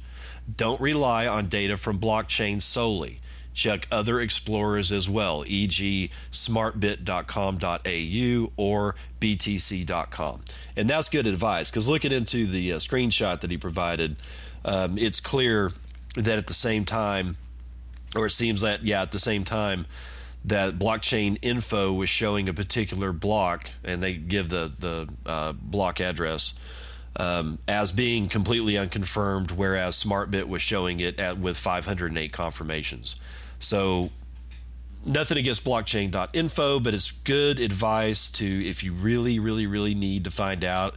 Don't 0.53 0.81
rely 0.81 1.27
on 1.27 1.47
data 1.47 1.77
from 1.77 1.97
blockchain 1.97 2.61
solely. 2.61 3.21
Check 3.53 3.88
other 3.89 4.19
explorers 4.19 4.91
as 4.91 5.10
well, 5.10 5.45
e.g., 5.47 6.12
smartbit.com.au 6.32 8.51
or 8.58 8.95
btc.com. 9.21 10.41
And 10.75 10.89
that's 10.89 11.08
good 11.08 11.25
advice 11.25 11.71
because 11.71 11.88
looking 11.88 12.12
into 12.12 12.47
the 12.47 12.73
uh, 12.73 12.79
screenshot 12.79 13.39
that 13.39 13.49
he 13.49 13.58
provided, 13.58 14.17
um, 14.65 14.97
it's 14.97 15.21
clear 15.21 15.71
that 16.15 16.38
at 16.38 16.47
the 16.47 16.53
same 16.53 16.84
time, 16.84 17.38
or 18.15 18.28
it 18.28 18.32
seems 18.32 18.62
that, 18.62 18.84
yeah, 18.84 19.02
at 19.02 19.12
the 19.12 19.19
same 19.19 19.43
time, 19.43 19.86
that 20.45 20.80
blockchain 20.80 21.38
info 21.41 21.91
was 21.93 22.10
showing 22.10 22.48
a 22.48 22.54
particular 22.54 23.12
block, 23.12 23.69
and 23.84 24.02
they 24.02 24.13
give 24.15 24.50
the, 24.50 24.72
the 24.80 25.10
uh, 25.26 25.52
block 25.54 26.00
address. 26.00 26.54
Um, 27.15 27.58
as 27.67 27.91
being 27.91 28.30
completely 28.30 28.78
unconfirmed, 28.78 29.52
whereas 29.52 30.02
SmartBit 30.02 30.48
was 30.48 30.62
showing 30.62 31.02
it 31.02 31.19
at, 31.19 31.38
with 31.38 31.58
508 31.58 32.32
confirmations. 32.32 33.19
So 33.60 34.12
nothing 35.06 35.38
against 35.38 35.65
blockchain.info, 35.65 36.80
but 36.80 36.93
it's 36.93 37.12
good 37.12 37.60
advice 37.60 38.32
to 38.34 38.69
if 38.69 38.84
you 38.84 38.93
really, 38.93 39.39
really, 39.39 39.67
really 39.67 39.95
need 39.95 40.24
to 40.26 40.32
find 40.32 40.63
out 40.63 40.95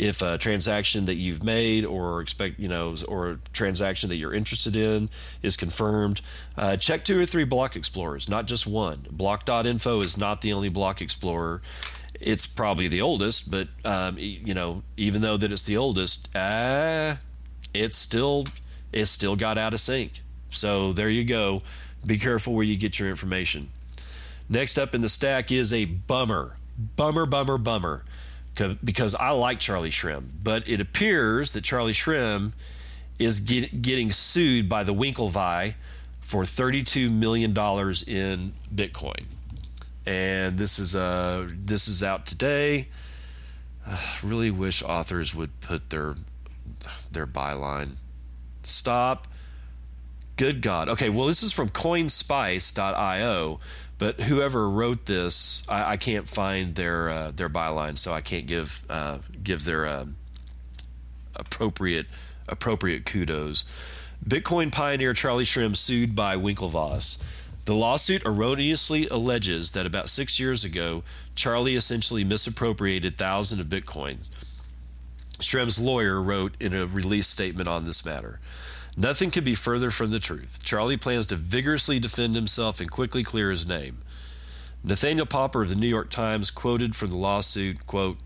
if 0.00 0.22
a 0.22 0.38
transaction 0.38 1.04
that 1.04 1.16
you've 1.16 1.44
made 1.44 1.84
or 1.84 2.22
expect, 2.22 2.58
you 2.58 2.68
know, 2.68 2.94
or 3.06 3.32
a 3.32 3.38
transaction 3.52 4.08
that 4.08 4.16
you're 4.16 4.32
interested 4.32 4.74
in 4.74 5.10
is 5.42 5.58
confirmed, 5.58 6.22
uh, 6.56 6.74
check 6.78 7.04
two 7.04 7.20
or 7.20 7.26
three 7.26 7.44
block 7.44 7.76
explorers, 7.76 8.26
not 8.26 8.46
just 8.46 8.66
one. 8.66 9.06
Block.info 9.10 10.00
is 10.00 10.16
not 10.16 10.40
the 10.40 10.54
only 10.54 10.70
block 10.70 11.02
explorer. 11.02 11.60
It's 12.18 12.46
probably 12.46 12.88
the 12.88 13.02
oldest, 13.02 13.50
but 13.50 13.68
um, 13.84 14.16
you 14.18 14.54
know, 14.54 14.82
even 14.96 15.20
though 15.20 15.36
that 15.36 15.52
it's 15.52 15.64
the 15.64 15.76
oldest, 15.76 16.34
uh, 16.34 17.16
it's 17.74 17.98
still 17.98 18.46
it's 18.94 19.10
still 19.10 19.36
got 19.36 19.58
out 19.58 19.74
of 19.74 19.80
sync. 19.80 20.22
So 20.50 20.94
there 20.94 21.10
you 21.10 21.24
go. 21.24 21.60
Be 22.06 22.16
careful 22.16 22.54
where 22.54 22.64
you 22.64 22.78
get 22.78 22.98
your 22.98 23.10
information. 23.10 23.68
Next 24.48 24.78
up 24.78 24.94
in 24.94 25.02
the 25.02 25.10
stack 25.10 25.52
is 25.52 25.74
a 25.74 25.84
bummer. 25.84 26.54
Bummer, 26.96 27.26
bummer, 27.26 27.58
bummer. 27.58 28.02
Because 28.82 29.14
I 29.14 29.30
like 29.30 29.58
Charlie 29.58 29.90
Shrem, 29.90 30.24
but 30.42 30.68
it 30.68 30.80
appears 30.80 31.52
that 31.52 31.62
Charlie 31.62 31.92
Shrem 31.92 32.52
is 33.18 33.40
get, 33.40 33.82
getting 33.82 34.10
sued 34.10 34.68
by 34.68 34.84
the 34.84 34.94
Winklevi 34.94 35.74
for 36.20 36.42
$32 36.42 37.10
million 37.10 37.50
in 37.50 38.54
Bitcoin. 38.74 39.24
And 40.06 40.58
this 40.58 40.78
is 40.78 40.94
uh 40.94 41.46
this 41.50 41.86
is 41.86 42.02
out 42.02 42.26
today. 42.26 42.88
I 43.86 44.00
really 44.24 44.50
wish 44.50 44.82
authors 44.82 45.34
would 45.34 45.60
put 45.60 45.90
their 45.90 46.14
their 47.12 47.26
byline. 47.26 47.96
Stop 48.64 49.28
Good 50.40 50.62
God. 50.62 50.88
Okay, 50.88 51.10
well, 51.10 51.26
this 51.26 51.42
is 51.42 51.52
from 51.52 51.68
coinspice.io, 51.68 53.60
but 54.00 54.18
whoever 54.22 54.68
wrote 54.68 55.04
this, 55.04 55.62
I, 55.68 55.92
I 55.92 55.96
can't 55.98 56.26
find 56.26 56.74
their 56.74 57.08
uh, 57.10 57.30
their 57.30 57.50
byline, 57.50 57.98
so 57.98 58.12
I 58.14 58.22
can't 58.22 58.46
give 58.46 58.82
uh, 58.88 59.18
give 59.42 59.64
their 59.64 59.86
uh, 59.86 60.06
appropriate 61.36 62.06
appropriate 62.48 63.04
kudos. 63.04 63.64
Bitcoin 64.26 64.72
pioneer 64.72 65.12
Charlie 65.12 65.44
Shrem 65.44 65.76
sued 65.76 66.16
by 66.16 66.34
Winklevoss. 66.34 67.22
The 67.66 67.74
lawsuit 67.74 68.24
erroneously 68.24 69.06
alleges 69.08 69.72
that 69.72 69.84
about 69.84 70.08
six 70.08 70.40
years 70.40 70.64
ago, 70.64 71.02
Charlie 71.34 71.76
essentially 71.76 72.24
misappropriated 72.24 73.18
thousands 73.18 73.60
of 73.60 73.68
bitcoins. 73.68 74.30
Shrem's 75.40 75.78
lawyer 75.78 76.22
wrote 76.22 76.54
in 76.58 76.74
a 76.74 76.86
release 76.86 77.26
statement 77.26 77.68
on 77.68 77.84
this 77.84 78.04
matter. 78.04 78.40
Nothing 78.96 79.30
could 79.30 79.44
be 79.44 79.54
further 79.54 79.90
from 79.90 80.10
the 80.10 80.18
truth. 80.18 80.62
Charlie 80.62 80.96
plans 80.96 81.26
to 81.26 81.36
vigorously 81.36 81.98
defend 81.98 82.34
himself 82.34 82.80
and 82.80 82.90
quickly 82.90 83.22
clear 83.22 83.50
his 83.50 83.66
name. 83.66 83.98
Nathaniel 84.82 85.26
Popper 85.26 85.62
of 85.62 85.68
the 85.68 85.76
New 85.76 85.88
York 85.88 86.10
Times 86.10 86.50
quoted 86.50 86.96
from 86.96 87.10
the 87.10 87.16
lawsuit, 87.16 87.86
quote, 87.86 88.18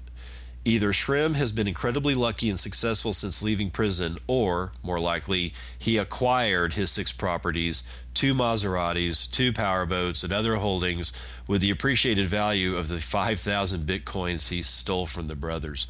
Either 0.67 0.93
Shrem 0.93 1.35
has 1.35 1.53
been 1.53 1.69
incredibly 1.69 2.15
lucky 2.15 2.49
and 2.49 2.59
successful 2.59 3.13
since 3.13 3.43
leaving 3.43 3.71
prison, 3.71 4.17
or, 4.27 4.73
more 4.83 4.99
likely, 4.99 5.53
he 5.79 5.99
acquired 5.99 6.73
his 6.73 6.91
six 6.91 7.13
properties, 7.13 7.83
two 8.15 8.33
Maseratis, 8.33 9.31
two 9.31 9.53
powerboats, 9.53 10.25
and 10.25 10.33
other 10.33 10.57
holdings 10.57 11.13
with 11.47 11.61
the 11.61 11.71
appreciated 11.71 12.29
value 12.29 12.77
of 12.77 12.89
the 12.89 12.99
5,000 12.99 13.87
bitcoins 13.87 14.49
he 14.49 14.63
stole 14.63 15.05
from 15.05 15.27
the 15.27 15.37
brothers. 15.37 15.87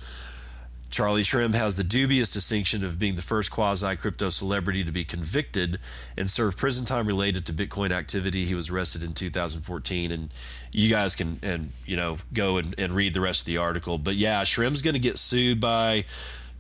Charlie 0.95 1.23
Shrem 1.23 1.55
has 1.55 1.75
the 1.75 1.83
dubious 1.83 2.31
distinction 2.31 2.85
of 2.85 3.01
being 3.01 3.17
the 3.17 3.23
first 3.23 3.51
quasi 3.51 3.97
crypto 3.97 4.31
celebrity 4.31 4.85
to 4.85 4.93
be 4.93 5.05
convicted 5.05 5.81
and 6.17 6.31
serve 6.31 6.57
prison 6.57 6.87
time 6.87 7.09
related 7.09 7.45
to 7.47 7.53
Bitcoin 7.53 7.91
activity. 7.91 8.45
He 8.45 8.55
was 8.55 8.71
arrested 8.71 9.03
in 9.03 9.13
2014, 9.13 10.13
and 10.13 10.31
you 10.71 10.89
guys 10.89 11.17
can 11.17 11.41
and 11.43 11.73
you 11.85 11.97
know 11.97 12.19
go 12.33 12.59
and, 12.59 12.77
and 12.79 12.95
read 12.95 13.13
the 13.13 13.21
rest 13.21 13.41
of 13.41 13.47
the 13.47 13.57
article. 13.57 13.99
But 13.99 14.15
yeah, 14.15 14.43
Shrem's 14.45 14.83
going 14.83 14.95
to 14.95 15.01
get 15.01 15.19
sued 15.19 15.61
by 15.61 16.05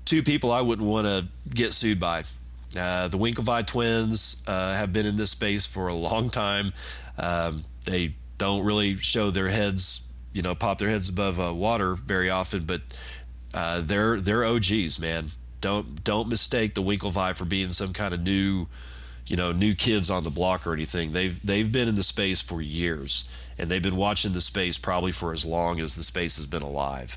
two 0.05 0.21
people 0.21 0.51
I 0.51 0.63
wouldn't 0.63 0.89
want 0.89 1.07
to 1.07 1.27
get 1.55 1.73
sued 1.73 2.01
by. 2.01 2.25
Uh, 2.77 3.07
the 3.07 3.19
Winklevi 3.19 3.65
twins 3.65 4.43
uh, 4.49 4.75
have 4.75 4.93
been 4.93 5.07
in 5.07 5.17
this 5.17 5.31
space 5.31 5.65
for 5.65 5.87
a 5.87 5.95
long 5.95 6.29
time. 6.29 6.73
Um, 7.17 7.63
they 7.85 8.17
don't 8.39 8.65
really 8.65 8.97
show 8.97 9.31
their 9.31 9.47
heads, 9.47 10.13
you 10.33 10.43
know, 10.43 10.57
pop 10.57 10.79
their 10.79 10.89
heads 10.89 11.09
above 11.09 11.39
uh, 11.39 11.55
water 11.55 11.95
very 11.95 12.31
often, 12.31 12.65
but 12.65 12.81
uh, 13.55 13.81
they're 13.81 14.21
they're 14.21 14.45
OGs, 14.45 14.99
man. 14.99 15.31
Don't 15.61 16.03
don't 16.03 16.29
mistake 16.29 16.75
the 16.75 16.83
Winklevi 16.83 17.35
for 17.37 17.45
being 17.45 17.73
some 17.73 17.93
kind 17.93 18.13
of 18.13 18.21
new, 18.21 18.67
you 19.27 19.37
know, 19.37 19.53
new 19.53 19.75
kids 19.75 20.11
on 20.11 20.25
the 20.25 20.31
block 20.31 20.67
or 20.67 20.75
anything. 20.75 21.13
They've 21.13 21.41
they've 21.41 21.71
been 21.73 21.89
in 21.89 21.95
the 21.95 22.03
space 22.03 22.43
for 22.43 22.61
years, 22.61 23.31
and 23.57 23.71
they've 23.71 23.83
been 23.83 23.97
watching 23.97 24.33
the 24.33 24.41
space 24.41 24.77
probably 24.77 25.13
for 25.13 25.33
as 25.33 25.47
long 25.47 25.79
as 25.79 25.95
the 25.95 26.03
space 26.03 26.37
has 26.37 26.47
been 26.47 26.63
alive. 26.63 27.17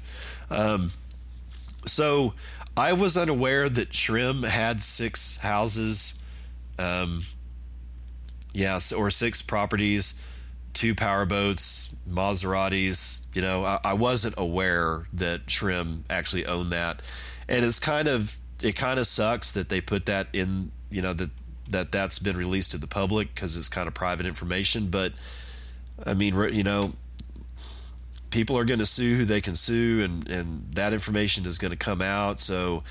Um, 0.51 0.91
so 1.87 2.35
I 2.77 2.93
was 2.93 3.17
unaware 3.17 3.67
that 3.67 3.89
Shrem 3.89 4.47
had 4.47 4.83
six 4.83 5.39
houses, 5.39 6.21
um, 6.77 7.23
yes, 8.53 8.93
or 8.93 9.09
six 9.09 9.41
properties, 9.41 10.23
two 10.77 10.95
powerboats, 10.95 11.93
Maseratis. 12.09 13.25
You 13.35 13.41
know, 13.41 13.65
I, 13.65 13.79
I 13.83 13.93
wasn't 13.93 14.35
aware 14.37 15.07
that 15.13 15.47
Shrem 15.47 16.03
actually 16.09 16.45
owned 16.45 16.71
that, 16.71 17.01
and 17.49 17.65
it's 17.65 17.79
kind 17.79 18.07
of 18.07 18.37
it 18.61 18.75
kind 18.75 18.99
of 18.99 19.07
sucks 19.07 19.51
that 19.51 19.69
they 19.69 19.81
put 19.81 20.05
that 20.05 20.27
in. 20.33 20.71
You 20.89 21.01
know 21.01 21.13
that 21.13 21.31
that 21.69 21.91
that's 21.91 22.19
been 22.19 22.37
released 22.37 22.71
to 22.71 22.77
the 22.77 22.87
public 22.87 23.33
because 23.33 23.57
it's 23.57 23.69
kind 23.69 23.87
of 23.87 23.93
private 23.93 24.25
information, 24.25 24.87
but. 24.89 25.13
I 26.05 26.13
mean, 26.13 26.35
you 26.53 26.61
know, 26.61 26.93
people 28.29 28.55
are 28.55 28.65
going 28.65 28.77
to 28.77 28.85
sue 28.85 29.15
who 29.15 29.25
they 29.25 29.41
can 29.41 29.55
sue, 29.55 30.03
and, 30.03 30.29
and 30.29 30.75
that 30.75 30.93
information 30.93 31.47
is 31.47 31.57
going 31.57 31.71
to 31.71 31.77
come 31.77 32.03
out. 32.03 32.39
So 32.39 32.83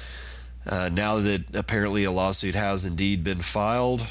uh, 0.66 0.90
now 0.92 1.20
that 1.20 1.54
apparently 1.54 2.02
a 2.02 2.10
lawsuit 2.10 2.56
has 2.56 2.84
indeed 2.84 3.22
been 3.22 3.42
filed, 3.42 4.06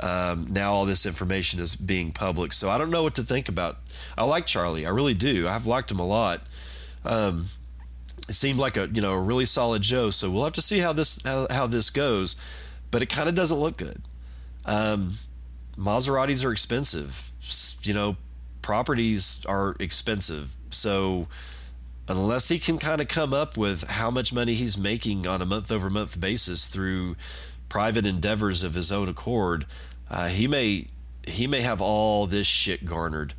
um, 0.00 0.48
now 0.50 0.72
all 0.72 0.84
this 0.84 1.06
information 1.06 1.60
is 1.60 1.76
being 1.76 2.12
public. 2.12 2.52
So 2.52 2.70
I 2.70 2.78
don't 2.78 2.90
know 2.90 3.02
what 3.02 3.14
to 3.16 3.22
think 3.22 3.48
about. 3.48 3.78
I 4.16 4.24
like 4.24 4.46
Charlie, 4.46 4.86
I 4.86 4.90
really 4.90 5.14
do. 5.14 5.48
I've 5.48 5.66
liked 5.66 5.90
him 5.90 5.98
a 5.98 6.06
lot. 6.06 6.42
Um, 7.04 7.50
it 8.28 8.34
seemed 8.34 8.58
like 8.58 8.76
a 8.76 8.88
you 8.88 9.00
know 9.00 9.12
a 9.12 9.20
really 9.20 9.44
solid 9.44 9.82
Joe. 9.82 10.10
So 10.10 10.30
we'll 10.30 10.44
have 10.44 10.52
to 10.54 10.62
see 10.62 10.80
how 10.80 10.92
this 10.92 11.22
how, 11.24 11.46
how 11.50 11.66
this 11.66 11.90
goes. 11.90 12.40
But 12.90 13.02
it 13.02 13.06
kind 13.06 13.28
of 13.28 13.34
doesn't 13.34 13.58
look 13.58 13.76
good. 13.76 14.02
Um, 14.64 15.18
Maseratis 15.76 16.44
are 16.44 16.52
expensive. 16.52 17.30
You 17.82 17.94
know, 17.94 18.16
properties 18.62 19.44
are 19.46 19.76
expensive. 19.78 20.56
So 20.70 21.28
unless 22.08 22.48
he 22.48 22.58
can 22.58 22.78
kind 22.78 23.00
of 23.00 23.08
come 23.08 23.32
up 23.32 23.56
with 23.56 23.84
how 23.84 24.10
much 24.10 24.32
money 24.32 24.54
he's 24.54 24.78
making 24.78 25.26
on 25.26 25.42
a 25.42 25.46
month 25.46 25.70
over 25.72 25.90
month 25.90 26.20
basis 26.20 26.68
through 26.68 27.16
private 27.76 28.06
endeavors 28.06 28.62
of 28.62 28.72
his 28.72 28.90
own 28.90 29.06
accord, 29.06 29.66
uh, 30.08 30.28
he 30.28 30.48
may 30.48 30.86
he 31.26 31.46
may 31.46 31.60
have 31.60 31.82
all 31.82 32.26
this 32.26 32.46
shit 32.46 32.86
garnered. 32.86 33.34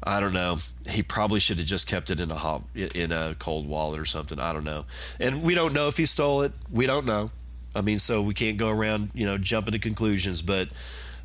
I 0.00 0.20
don't 0.20 0.32
know. 0.32 0.60
He 0.88 1.02
probably 1.02 1.40
should 1.40 1.58
have 1.58 1.66
just 1.66 1.88
kept 1.88 2.08
it 2.08 2.20
in 2.20 2.30
a 2.30 2.36
hot 2.36 2.62
in 2.76 3.10
a 3.10 3.34
cold 3.36 3.66
wallet 3.66 3.98
or 3.98 4.04
something. 4.04 4.38
I 4.38 4.52
don't 4.52 4.62
know. 4.62 4.84
And 5.18 5.42
we 5.42 5.56
don't 5.56 5.72
know 5.72 5.88
if 5.88 5.96
he 5.96 6.06
stole 6.06 6.42
it. 6.42 6.52
We 6.70 6.86
don't 6.86 7.04
know. 7.04 7.32
I 7.74 7.80
mean, 7.80 7.98
so 7.98 8.22
we 8.22 8.32
can't 8.32 8.58
go 8.58 8.68
around, 8.68 9.10
you 9.12 9.26
know, 9.26 9.38
jumping 9.38 9.72
to 9.72 9.80
conclusions. 9.80 10.40
But 10.40 10.68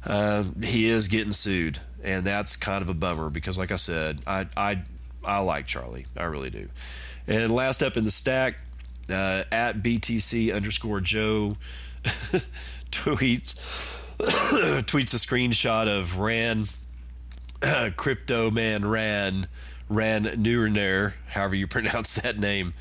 uh, 0.03 0.45
he 0.63 0.89
is 0.89 1.07
getting 1.07 1.33
sued, 1.33 1.77
and 2.03 2.25
that's 2.25 2.55
kind 2.55 2.81
of 2.81 2.89
a 2.89 2.95
bummer 2.95 3.29
because, 3.29 3.59
like 3.59 3.71
I 3.71 3.75
said, 3.75 4.21
I 4.25 4.47
I 4.57 4.81
I 5.23 5.41
like 5.41 5.67
Charlie, 5.67 6.07
I 6.17 6.23
really 6.23 6.49
do. 6.49 6.67
And 7.27 7.51
last 7.51 7.83
up 7.83 7.95
in 7.95 8.05
the 8.05 8.11
stack, 8.11 8.57
uh, 9.11 9.43
at 9.51 9.83
BTC 9.83 10.51
underscore 10.51 10.99
Joe 10.99 11.57
tweets 12.91 13.55
tweets 14.19 15.13
a 15.13 15.17
screenshot 15.17 15.87
of 15.87 16.19
Ran 16.19 16.67
crypto 17.95 18.51
man 18.51 18.85
Ran 18.85 19.47
Ran 19.89 20.23
Neuner, 20.23 21.13
however 21.27 21.55
you 21.55 21.67
pronounce 21.77 22.13
that 22.15 22.37
name. 22.37 22.73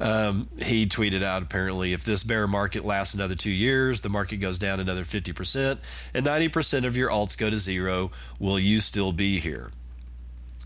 Um, 0.00 0.48
he 0.64 0.86
tweeted 0.86 1.24
out 1.24 1.42
apparently 1.42 1.92
if 1.92 2.04
this 2.04 2.22
bear 2.22 2.46
market 2.46 2.84
lasts 2.84 3.14
another 3.14 3.34
two 3.34 3.50
years, 3.50 4.00
the 4.00 4.08
market 4.08 4.36
goes 4.36 4.58
down 4.58 4.78
another 4.78 5.02
50%, 5.02 6.10
and 6.14 6.24
90% 6.24 6.86
of 6.86 6.96
your 6.96 7.10
alts 7.10 7.36
go 7.36 7.50
to 7.50 7.58
zero, 7.58 8.12
will 8.38 8.60
you 8.60 8.80
still 8.80 9.12
be 9.12 9.40
here? 9.40 9.72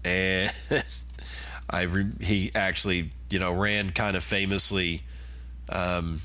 And 0.05 0.53
I 1.71 1.83
re- 1.83 2.13
he 2.21 2.51
actually, 2.55 3.11
you 3.31 3.39
know, 3.39 3.53
ran 3.53 3.91
kind 3.91 4.17
of 4.17 4.25
famously 4.25 5.03
um, 5.71 6.21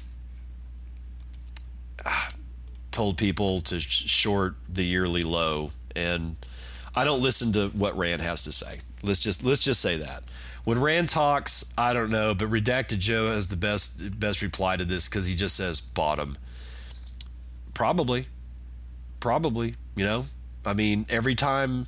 told 2.92 3.18
people 3.18 3.62
to 3.62 3.80
short 3.80 4.56
the 4.68 4.84
yearly 4.84 5.24
low 5.24 5.72
and 5.96 6.36
I 6.96 7.04
don't 7.04 7.22
listen 7.22 7.54
to 7.54 7.68
what 7.70 7.96
Rand 7.96 8.24
has 8.24 8.44
to 8.44 8.52
say. 8.52 8.80
Let's 9.04 9.20
just 9.20 9.44
let's 9.44 9.60
just 9.64 9.82
say 9.82 9.98
that 9.98 10.24
when 10.68 10.82
Rand 10.82 11.08
talks, 11.08 11.72
I 11.78 11.94
don't 11.94 12.10
know, 12.10 12.36
but 12.36 12.50
Redacted 12.50 13.00
Joe 13.00 13.28
has 13.28 13.48
the 13.48 13.56
best 13.56 14.20
best 14.20 14.42
reply 14.42 14.76
to 14.76 14.84
this 14.84 15.08
because 15.08 15.26
he 15.26 15.34
just 15.34 15.56
says 15.56 15.80
bottom. 15.80 16.38
Probably, 17.74 18.28
probably. 19.22 19.76
You 19.96 20.04
know, 20.04 20.26
I 20.66 20.74
mean, 20.74 21.06
every 21.08 21.36
time 21.36 21.88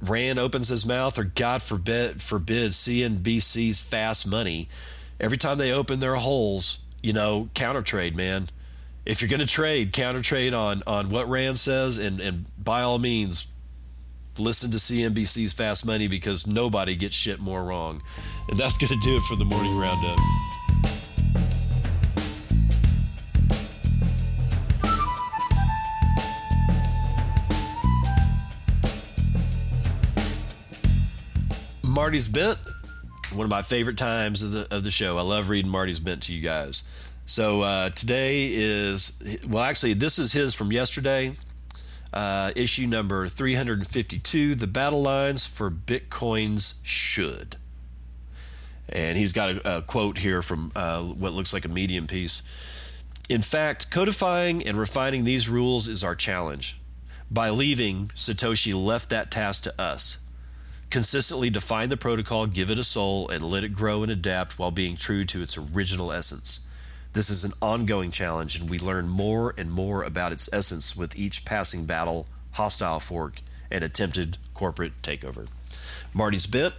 Rand 0.00 0.38
opens 0.38 0.68
his 0.68 0.86
mouth, 0.86 1.18
or 1.18 1.24
God 1.24 1.60
forbid, 1.60 2.22
forbid 2.22 2.70
CNBC's 2.70 3.82
fast 3.82 4.26
money, 4.26 4.70
every 5.20 5.36
time 5.36 5.58
they 5.58 5.70
open 5.70 6.00
their 6.00 6.14
holes, 6.14 6.78
you 7.02 7.12
know, 7.12 7.50
counter 7.52 7.82
trade, 7.82 8.16
man. 8.16 8.48
If 9.06 9.20
you're 9.20 9.28
going 9.28 9.40
to 9.40 9.46
trade, 9.46 9.92
counter 9.92 10.22
trade 10.22 10.54
on 10.54 10.82
on 10.86 11.10
what 11.10 11.28
Rand 11.28 11.58
says, 11.58 11.98
and 11.98 12.20
and 12.20 12.46
by 12.62 12.80
all 12.80 12.98
means, 12.98 13.48
listen 14.38 14.70
to 14.70 14.78
CNBC's 14.78 15.52
Fast 15.52 15.84
Money 15.84 16.08
because 16.08 16.46
nobody 16.46 16.96
gets 16.96 17.14
shit 17.14 17.38
more 17.38 17.62
wrong. 17.62 18.02
And 18.48 18.58
that's 18.58 18.78
going 18.78 18.88
to 18.88 19.00
do 19.06 19.16
it 19.16 19.22
for 19.24 19.36
the 19.36 19.44
morning 19.44 19.76
roundup. 19.76 20.18
Marty's 31.82 32.26
Bent, 32.26 32.58
one 33.34 33.44
of 33.44 33.50
my 33.50 33.62
favorite 33.62 33.98
times 33.98 34.42
of 34.42 34.50
the 34.50 34.66
of 34.74 34.82
the 34.82 34.90
show. 34.90 35.18
I 35.18 35.22
love 35.22 35.50
reading 35.50 35.70
Marty's 35.70 36.00
Bent 36.00 36.22
to 36.22 36.32
you 36.32 36.40
guys. 36.40 36.84
So 37.26 37.62
uh, 37.62 37.90
today 37.90 38.48
is 38.52 39.18
well, 39.48 39.62
actually, 39.62 39.94
this 39.94 40.18
is 40.18 40.32
his 40.32 40.54
from 40.54 40.72
yesterday 40.72 41.36
uh, 42.12 42.52
issue 42.54 42.86
number 42.86 43.26
352 43.26 44.54
The 44.54 44.66
Battle 44.66 45.02
Lines 45.02 45.46
for 45.46 45.70
Bitcoin's 45.70 46.80
Soul. 46.86 47.58
And 48.88 49.16
he's 49.16 49.32
got 49.32 49.50
a, 49.50 49.78
a 49.78 49.82
quote 49.82 50.18
here 50.18 50.42
from 50.42 50.70
uh, 50.76 51.02
what 51.02 51.32
looks 51.32 51.52
like 51.52 51.64
a 51.64 51.68
medium 51.68 52.06
piece. 52.06 52.42
In 53.30 53.40
fact, 53.40 53.90
codifying 53.90 54.64
and 54.64 54.78
refining 54.78 55.24
these 55.24 55.48
rules 55.48 55.88
is 55.88 56.04
our 56.04 56.14
challenge. 56.14 56.78
By 57.30 57.48
leaving, 57.48 58.12
Satoshi 58.14 58.74
left 58.74 59.08
that 59.10 59.30
task 59.30 59.62
to 59.62 59.80
us. 59.80 60.18
Consistently 60.90 61.48
define 61.48 61.88
the 61.88 61.96
protocol, 61.96 62.46
give 62.46 62.70
it 62.70 62.78
a 62.78 62.84
soul, 62.84 63.28
and 63.30 63.42
let 63.42 63.64
it 63.64 63.70
grow 63.70 64.02
and 64.02 64.12
adapt 64.12 64.58
while 64.58 64.70
being 64.70 64.94
true 64.94 65.24
to 65.24 65.42
its 65.42 65.56
original 65.56 66.12
essence. 66.12 66.68
This 67.14 67.30
is 67.30 67.44
an 67.44 67.52
ongoing 67.62 68.10
challenge, 68.10 68.58
and 68.58 68.68
we 68.68 68.80
learn 68.80 69.08
more 69.08 69.54
and 69.56 69.70
more 69.70 70.02
about 70.02 70.32
its 70.32 70.50
essence 70.52 70.96
with 70.96 71.16
each 71.16 71.44
passing 71.44 71.86
battle, 71.86 72.26
hostile 72.54 72.98
fork, 72.98 73.40
and 73.70 73.84
attempted 73.84 74.36
corporate 74.52 75.00
takeover. 75.00 75.46
Marty's 76.12 76.48
Bit. 76.48 76.72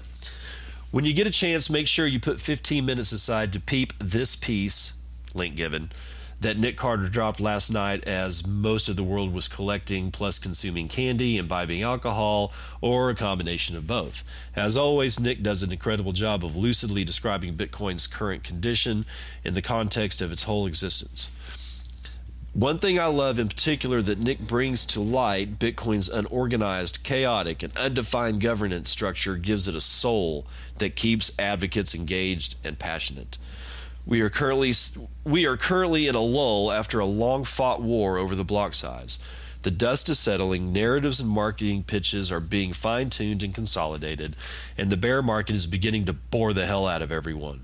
When 0.92 1.06
you 1.06 1.14
get 1.14 1.26
a 1.26 1.32
chance, 1.32 1.70
make 1.70 1.88
sure 1.88 2.06
you 2.06 2.20
put 2.20 2.42
15 2.42 2.86
minutes 2.86 3.14
aside 3.14 3.54
to 3.54 3.62
peep 3.62 3.94
this 3.98 4.36
piece, 4.36 5.00
link 5.34 5.56
given, 5.56 5.90
that 6.42 6.58
Nick 6.58 6.78
Carter 6.78 7.08
dropped 7.08 7.40
last 7.40 7.72
night 7.72 8.04
as 8.06 8.46
most 8.46 8.90
of 8.90 8.96
the 8.96 9.04
world 9.04 9.34
was 9.34 9.48
collecting 9.48 10.12
plus 10.12 10.38
consuming 10.38 10.88
candy, 10.88 11.38
imbibing 11.38 11.82
alcohol, 11.82 12.54
or 12.82 13.10
a 13.10 13.16
combination 13.16 13.76
of 13.76 13.88
both. 13.88 14.24
As 14.56 14.78
always, 14.78 15.20
Nick 15.20 15.42
does 15.42 15.64
an 15.64 15.72
incredible 15.72 16.12
job 16.12 16.44
of 16.44 16.56
lucidly 16.56 17.04
describing 17.04 17.56
Bitcoin's 17.56 18.08
current 18.08 18.44
condition 18.44 19.06
in 19.44 19.54
the 19.54 19.62
context 19.62 20.22
of 20.22 20.32
its 20.32 20.44
whole 20.44 20.68
existence. 20.68 21.32
One 22.56 22.78
thing 22.78 22.98
I 22.98 23.08
love 23.08 23.38
in 23.38 23.50
particular 23.50 24.02
that 24.04 24.18
Nick 24.18 24.40
brings 24.40 24.86
to 24.86 25.02
light 25.02 25.60
Bitcoin's 25.60 26.08
unorganized, 26.08 27.04
chaotic, 27.04 27.62
and 27.62 27.76
undefined 27.76 28.40
governance 28.40 28.90
structure 28.90 29.36
gives 29.36 29.68
it 29.68 29.76
a 29.76 29.82
soul 29.82 30.48
that 30.78 30.96
keeps 30.96 31.38
advocates 31.38 31.94
engaged 31.94 32.56
and 32.64 32.80
passionate. 32.80 33.38
We 34.08 34.22
are 34.22 34.30
currently 34.30 34.74
we 35.24 35.46
are 35.46 35.58
currently 35.58 36.08
in 36.08 36.14
a 36.14 36.22
lull 36.22 36.72
after 36.72 37.00
a 37.00 37.06
long 37.06 37.44
fought 37.44 37.82
war 37.82 38.18
over 38.18 38.36
the 38.36 38.44
block 38.44 38.76
size. 38.76 39.20
The 39.64 39.72
dust 39.72 40.10
is 40.10 40.20
settling, 40.20 40.72
narratives 40.72 41.20
and 41.20 41.28
marketing 41.28 41.84
pitches 41.84 42.32
are 42.32 42.40
being 42.40 42.72
fine 42.72 43.10
tuned 43.10 43.42
and 43.42 43.56
consolidated, 43.56 44.36
and 44.78 44.92
the 44.92 44.98
bear 44.98 45.24
market 45.24 45.56
is 45.56 45.66
beginning 45.66 46.06
to 46.06 46.14
bore 46.14 46.54
the 46.54 46.68
hell 46.68 46.86
out 46.86 47.02
of 47.02 47.12
everyone. 47.12 47.62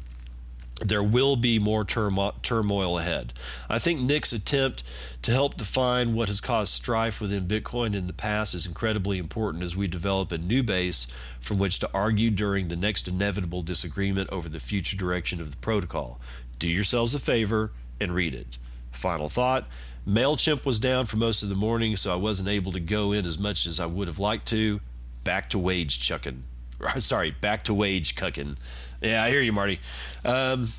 There 0.84 1.04
will 1.04 1.36
be 1.36 1.60
more 1.60 1.84
turmoil 1.84 2.98
ahead. 2.98 3.34
I 3.70 3.80
think 3.80 4.02
Nick's 4.02 4.34
attempt 4.34 4.84
to 5.22 5.32
help 5.32 5.56
define 5.56 6.13
what 6.15 6.28
has 6.28 6.41
caused 6.41 6.74
strife 6.74 7.22
within 7.22 7.48
Bitcoin 7.48 7.96
in 7.96 8.08
the 8.08 8.13
past 8.13 8.56
is 8.56 8.65
incredibly 8.65 9.17
important 9.17 9.63
as 9.63 9.78
we 9.78 9.88
develop 9.88 10.32
a 10.32 10.38
new 10.38 10.63
base 10.63 11.06
from 11.39 11.60
which 11.60 11.80
to 11.80 11.89
argue 11.94 12.32
during 12.32 12.67
the 12.67 12.76
next 12.76 13.08
inevitable 13.08 13.62
disagreement 13.62 14.30
over 14.32 14.50
the 14.50 14.60
future 14.60 14.98
direction 14.98 15.39
of 15.39 15.52
the 15.52 15.58
protocol. 15.58 16.20
Do 16.58 16.67
yourselves 16.67 17.13
a 17.13 17.20
favor 17.20 17.72
and 18.00 18.12
read 18.12 18.34
it. 18.34 18.58
Final 18.91 19.30
thought 19.30 19.67
MailChimp 20.08 20.65
was 20.65 20.80
down 20.80 21.06
for 21.06 21.17
most 21.17 21.44
of 21.44 21.50
the 21.50 21.56
morning, 21.56 21.96
so 21.96 22.12
I 22.12 22.15
wasn't 22.15 22.50
able 22.50 22.72
to 22.72 22.80
go 22.80 23.12
in 23.12 23.26
as 23.26 23.38
much 23.38 23.67
as 23.67 23.80
I 23.80 23.86
would 23.86 24.08
have 24.08 24.17
liked 24.17 24.48
to. 24.48 24.82
Back 25.24 25.52
to 25.52 25.60
wage 25.60 26.02
chucking. 26.02 26.44
Sorry, 26.98 27.30
back 27.30 27.63
to 27.65 27.74
wage 27.74 28.15
cucking. 28.15 28.58
Yeah, 29.02 29.24
I 29.24 29.30
hear 29.30 29.42
you, 29.42 29.52
Marty. 29.52 29.80
Um, 30.24 30.70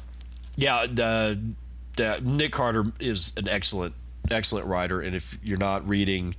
yeah, 0.57 0.87
Nick 2.23 2.53
Carter 2.53 2.85
is 3.01 3.33
an 3.37 3.49
excellent, 3.49 3.95
excellent 4.31 4.67
writer, 4.67 5.01
and 5.01 5.15
if 5.17 5.39
you're 5.43 5.59
not 5.59 5.87
reading 5.87 6.37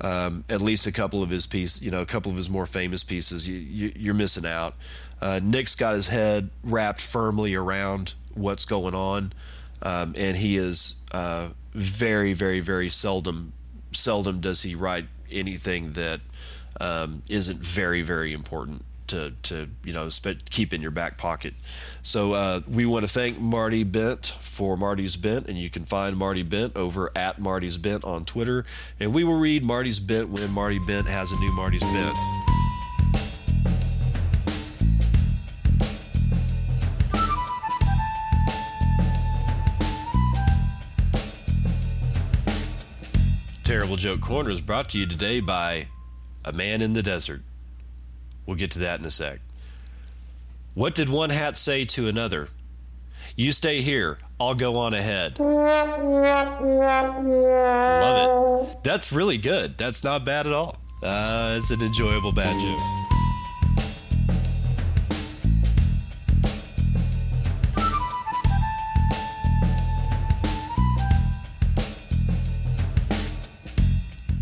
um, 0.00 0.44
at 0.48 0.60
least 0.60 0.86
a 0.86 0.92
couple 0.92 1.22
of 1.22 1.30
his 1.30 1.46
pieces, 1.46 1.82
you 1.82 1.90
know, 1.90 2.00
a 2.00 2.06
couple 2.06 2.30
of 2.30 2.36
his 2.36 2.48
more 2.48 2.66
famous 2.66 3.02
pieces, 3.02 3.48
you, 3.48 3.92
you, 3.96 4.10
are 4.10 4.14
missing 4.14 4.46
out. 4.46 4.74
Uh, 5.20 5.40
Nick's 5.42 5.74
got 5.74 5.94
his 5.94 6.08
head 6.08 6.50
wrapped 6.62 7.00
firmly 7.00 7.54
around 7.54 8.14
what's 8.34 8.64
going 8.64 8.94
on, 8.94 9.32
um, 9.82 10.14
and 10.16 10.36
he 10.36 10.56
is 10.56 11.00
uh, 11.12 11.48
very, 11.72 12.34
very, 12.34 12.60
very 12.60 12.88
seldom, 12.88 13.52
seldom 13.92 14.40
does 14.40 14.62
he 14.62 14.74
write 14.74 15.06
anything 15.30 15.92
that 15.92 16.20
um, 16.80 17.22
not 17.28 17.48
very, 17.58 18.02
very 18.02 18.32
important 18.32 18.84
to 19.08 19.32
to 19.42 19.68
you 19.84 19.92
know 19.92 20.08
sp- 20.10 20.44
keep 20.50 20.72
in 20.72 20.80
your 20.82 20.90
back 20.90 21.18
pocket. 21.18 21.54
So 22.02 22.32
uh, 22.32 22.60
we 22.68 22.86
want 22.86 23.04
to 23.04 23.10
thank 23.10 23.40
Marty 23.40 23.84
Bent 23.84 24.34
for 24.40 24.76
Marty's 24.76 25.16
Bent, 25.16 25.46
and 25.48 25.58
you 25.58 25.70
can 25.70 25.84
find 25.84 26.16
Marty 26.16 26.42
Bent 26.42 26.76
over 26.76 27.10
at 27.16 27.38
Marty's 27.38 27.78
Bent 27.78 28.04
on 28.04 28.24
Twitter, 28.24 28.64
and 29.00 29.14
we 29.14 29.24
will 29.24 29.38
read 29.38 29.64
Marty's 29.64 30.00
Bent 30.00 30.28
when 30.28 30.50
Marty 30.52 30.78
Bent 30.78 31.06
has 31.06 31.32
a 31.32 31.36
new 31.38 31.52
Marty's 31.52 31.82
Bent. 31.82 32.16
Terrible 43.66 43.96
Joke 43.96 44.20
Corner 44.20 44.50
is 44.50 44.60
brought 44.60 44.88
to 44.90 44.98
you 44.98 45.06
today 45.06 45.40
by 45.40 45.88
A 46.44 46.52
Man 46.52 46.80
in 46.80 46.92
the 46.92 47.02
Desert. 47.02 47.42
We'll 48.46 48.56
get 48.56 48.70
to 48.72 48.78
that 48.80 49.00
in 49.00 49.06
a 49.06 49.10
sec. 49.10 49.40
What 50.74 50.94
did 50.94 51.08
one 51.08 51.30
hat 51.30 51.56
say 51.56 51.84
to 51.86 52.06
another? 52.06 52.48
You 53.34 53.52
stay 53.52 53.80
here. 53.82 54.18
I'll 54.38 54.54
go 54.54 54.76
on 54.76 54.94
ahead. 54.94 55.38
Love 55.38 55.98
it. 58.70 58.82
That's 58.82 59.12
really 59.12 59.38
good. 59.38 59.76
That's 59.76 60.04
not 60.04 60.24
bad 60.24 60.46
at 60.46 60.52
all. 60.52 60.78
Uh, 61.02 61.56
it's 61.58 61.70
an 61.70 61.82
enjoyable 61.82 62.32
bad 62.32 62.58
joke. 62.60 62.80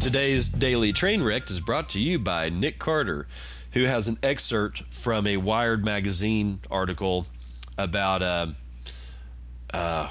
Today's 0.00 0.48
Daily 0.48 0.92
Train 0.92 1.22
Wreck 1.22 1.50
is 1.50 1.60
brought 1.60 1.88
to 1.90 1.98
you 1.98 2.20
by 2.20 2.48
Nick 2.48 2.78
Carter 2.78 3.26
who 3.74 3.84
has 3.84 4.08
an 4.08 4.16
excerpt 4.22 4.82
from 4.84 5.26
a 5.26 5.36
Wired 5.36 5.84
magazine 5.84 6.60
article 6.70 7.26
about, 7.76 8.22
uh, 8.22 8.46
uh, 9.72 10.08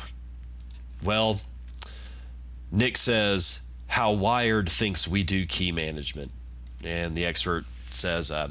well, 1.02 1.42
Nick 2.72 2.98
says 2.98 3.62
how 3.88 4.12
Wired 4.12 4.70
thinks 4.70 5.08
we 5.08 5.24
do 5.24 5.46
key 5.46 5.72
management. 5.72 6.32
And 6.86 7.16
the 7.16 7.26
excerpt 7.26 7.68
says, 7.90 8.30
uh, 8.30 8.50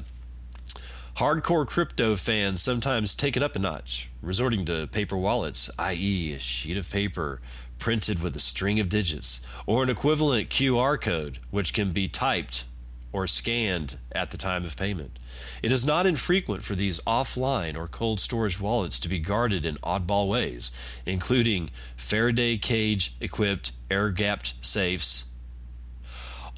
Hardcore 1.17 1.67
crypto 1.67 2.17
fans 2.17 2.63
sometimes 2.63 3.15
take 3.15 3.37
it 3.37 3.43
up 3.43 3.55
a 3.55 3.59
notch, 3.59 4.09
resorting 4.23 4.65
to 4.65 4.87
paper 4.87 5.19
wallets, 5.19 5.71
i.e., 5.79 6.33
a 6.35 6.39
sheet 6.39 6.79
of 6.79 6.91
paper 6.91 7.43
printed 7.79 8.23
with 8.23 8.35
a 8.35 8.41
string 8.41 8.81
of 8.81 8.89
digits, 8.89 9.47
or 9.67 9.83
an 9.83 9.91
equivalent 9.91 10.49
QR 10.49 10.99
code 10.99 11.39
which 11.51 11.75
can 11.75 11.93
be 11.93 12.09
typed 12.09 12.65
or 13.13 13.27
scanned 13.27 13.97
at 14.13 14.31
the 14.31 14.37
time 14.37 14.65
of 14.65 14.77
payment. 14.77 15.19
It 15.63 15.73
is 15.73 15.87
not 15.87 16.07
infrequent 16.07 16.65
for 16.65 16.75
these 16.75 17.01
offline 17.01 17.77
or 17.77 17.87
cold 17.87 18.21
storage 18.21 18.61
wallets 18.61 18.99
to 19.01 19.09
be 19.09 19.19
guarded 19.19 19.67
in 19.67 19.77
oddball 19.77 20.29
ways, 20.29 20.73
including 21.07 21.71
Faraday 21.97 22.57
cage 22.57 23.15
equipped 23.21 23.73
air 23.91 24.11
gapped 24.11 24.55
safes 24.61 25.31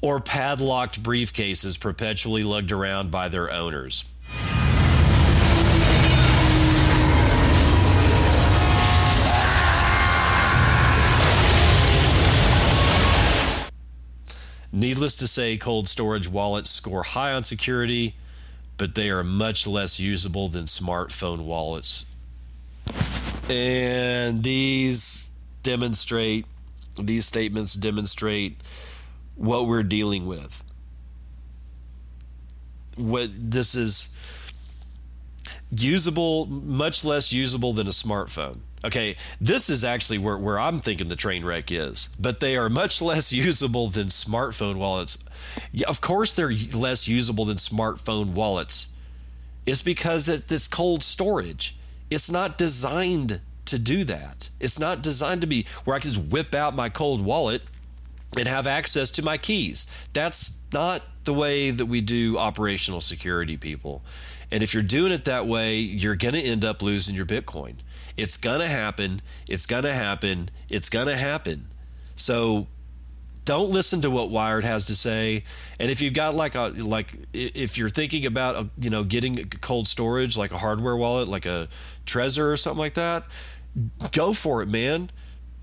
or 0.01 0.19
padlocked 0.19 1.01
briefcases 1.01 1.79
perpetually 1.79 2.43
lugged 2.43 2.71
around 2.71 3.11
by 3.11 3.27
their 3.27 3.51
owners. 3.51 4.05
Needless 14.75 15.15
to 15.15 15.27
say, 15.27 15.55
cold 15.55 15.87
storage 15.87 16.27
wallets 16.27 16.69
score 16.69 17.03
high 17.03 17.31
on 17.31 17.45
security, 17.45 18.17
but 18.75 18.93
they 18.93 19.09
are 19.09 19.23
much 19.23 19.65
less 19.65 20.01
usable 20.01 20.49
than 20.49 20.65
smartphone 20.65 21.45
wallets. 21.45 22.05
And 23.49 24.43
these 24.43 25.31
demonstrate, 25.63 26.45
these 27.01 27.25
statements 27.25 27.73
demonstrate 27.73 28.57
what 29.35 29.65
we're 29.65 29.81
dealing 29.81 30.25
with. 30.25 30.61
What 32.97 33.29
this 33.33 33.75
is 33.75 34.13
usable, 35.71 36.47
much 36.47 37.05
less 37.05 37.31
usable 37.31 37.71
than 37.71 37.87
a 37.87 37.91
smartphone. 37.91 38.57
Okay, 38.85 39.15
this 39.41 39.67
is 39.71 39.83
actually 39.83 40.19
where, 40.19 40.37
where 40.37 40.59
I'm 40.59 40.79
thinking 40.79 41.07
the 41.07 41.15
train 41.15 41.43
wreck 41.43 41.71
is, 41.71 42.09
but 42.19 42.39
they 42.39 42.55
are 42.55 42.69
much 42.69 43.01
less 43.01 43.33
usable 43.33 43.87
than 43.87 44.07
smartphone 44.07 44.75
wallets. 44.75 45.23
Yeah, 45.71 45.87
of 45.87 46.01
course, 46.01 46.33
they're 46.33 46.53
less 46.53 47.07
usable 47.07 47.45
than 47.45 47.57
smartphone 47.57 48.33
wallets. 48.33 48.95
It's 49.65 49.81
because 49.81 50.29
it, 50.29 50.51
it's 50.51 50.67
cold 50.67 51.01
storage. 51.01 51.77
It's 52.11 52.29
not 52.29 52.59
designed 52.59 53.41
to 53.65 53.79
do 53.79 54.03
that. 54.03 54.51
It's 54.59 54.79
not 54.79 55.01
designed 55.01 55.41
to 55.41 55.47
be 55.47 55.65
where 55.83 55.95
I 55.95 55.99
can 55.99 56.11
just 56.11 56.31
whip 56.31 56.53
out 56.53 56.75
my 56.75 56.89
cold 56.89 57.25
wallet 57.25 57.63
and 58.37 58.47
have 58.47 58.67
access 58.67 59.09
to 59.11 59.23
my 59.23 59.39
keys. 59.39 59.89
That's 60.13 60.59
not 60.71 61.01
the 61.23 61.33
way 61.33 61.71
that 61.71 61.87
we 61.87 62.01
do 62.01 62.37
operational 62.37 63.01
security, 63.01 63.57
people. 63.57 64.03
And 64.51 64.61
if 64.61 64.75
you're 64.75 64.83
doing 64.83 65.11
it 65.11 65.25
that 65.25 65.47
way, 65.47 65.77
you're 65.77 66.15
going 66.15 66.35
to 66.35 66.41
end 66.41 66.63
up 66.63 66.83
losing 66.83 67.15
your 67.15 67.25
Bitcoin. 67.25 67.77
It's 68.17 68.37
going 68.37 68.61
to 68.61 68.67
happen. 68.67 69.21
It's 69.47 69.65
going 69.65 69.83
to 69.83 69.93
happen. 69.93 70.49
It's 70.69 70.89
going 70.89 71.07
to 71.07 71.15
happen. 71.15 71.67
So 72.15 72.67
don't 73.45 73.69
listen 73.69 74.01
to 74.01 74.09
what 74.09 74.31
Wired 74.31 74.63
has 74.63 74.85
to 74.85 74.95
say. 74.95 75.43
And 75.79 75.91
if 75.91 76.01
you've 76.01 76.15
got 76.15 76.35
like 76.35 76.55
a 76.55 76.73
like 76.77 77.13
if 77.33 77.77
you're 77.77 77.89
thinking 77.89 78.25
about 78.25 78.55
a, 78.55 78.69
you 78.79 78.89
know 78.89 79.03
getting 79.03 79.45
cold 79.61 79.87
storage 79.87 80.35
like 80.35 80.51
a 80.51 80.57
hardware 80.57 80.95
wallet 80.95 81.27
like 81.27 81.45
a 81.45 81.69
Trezor 82.05 82.51
or 82.51 82.57
something 82.57 82.79
like 82.79 82.95
that, 82.95 83.25
go 84.11 84.33
for 84.33 84.61
it, 84.61 84.67
man. 84.67 85.11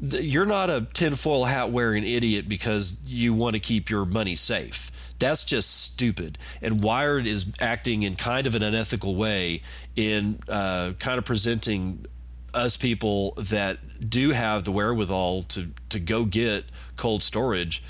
You're 0.01 0.47
not 0.47 0.69
a 0.69 0.87
tinfoil 0.93 1.45
hat 1.45 1.71
wearing 1.71 2.05
idiot 2.05 2.49
because 2.49 3.03
you 3.07 3.35
want 3.35 3.55
to 3.55 3.61
keep 3.61 3.89
your 3.89 4.05
money 4.05 4.35
safe. 4.35 4.91
That's 5.21 5.45
just 5.45 5.93
stupid. 5.93 6.39
And 6.61 6.83
Wired 6.83 7.27
is 7.27 7.53
acting 7.61 8.03
in 8.03 8.17
kind 8.17 8.49
of 8.49 8.57
an 8.57 8.63
unethical 8.65 9.15
way 9.15 9.63
in 9.95 10.41
uh, 10.49 10.95
kind 10.99 11.19
of 11.19 11.25
presenting 11.25 12.07
us 12.55 12.77
people 12.77 13.33
that 13.33 14.09
do 14.09 14.31
have 14.31 14.65
the 14.65 14.73
wherewithal 14.73 15.43
to 15.43 15.69
to 15.89 16.01
go 16.01 16.25
get 16.25 16.65
cold 16.97 17.23
storage, 17.23 17.83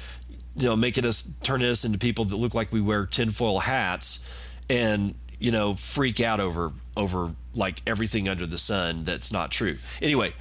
you 0.56 0.66
know, 0.66 0.76
making 0.76 1.04
us 1.04 1.32
turning 1.42 1.68
us 1.68 1.84
into 1.84 1.98
people 1.98 2.24
that 2.26 2.36
look 2.36 2.54
like 2.54 2.72
we 2.72 2.80
wear 2.80 3.06
tinfoil 3.06 3.60
hats 3.60 4.28
and 4.70 5.14
you 5.38 5.50
know 5.50 5.74
freak 5.74 6.20
out 6.20 6.40
over 6.40 6.72
over 6.96 7.34
like 7.54 7.82
everything 7.86 8.28
under 8.28 8.46
the 8.46 8.58
sun 8.58 9.04
that's 9.04 9.32
not 9.32 9.50
true. 9.50 9.76
Anyway, 10.00 10.32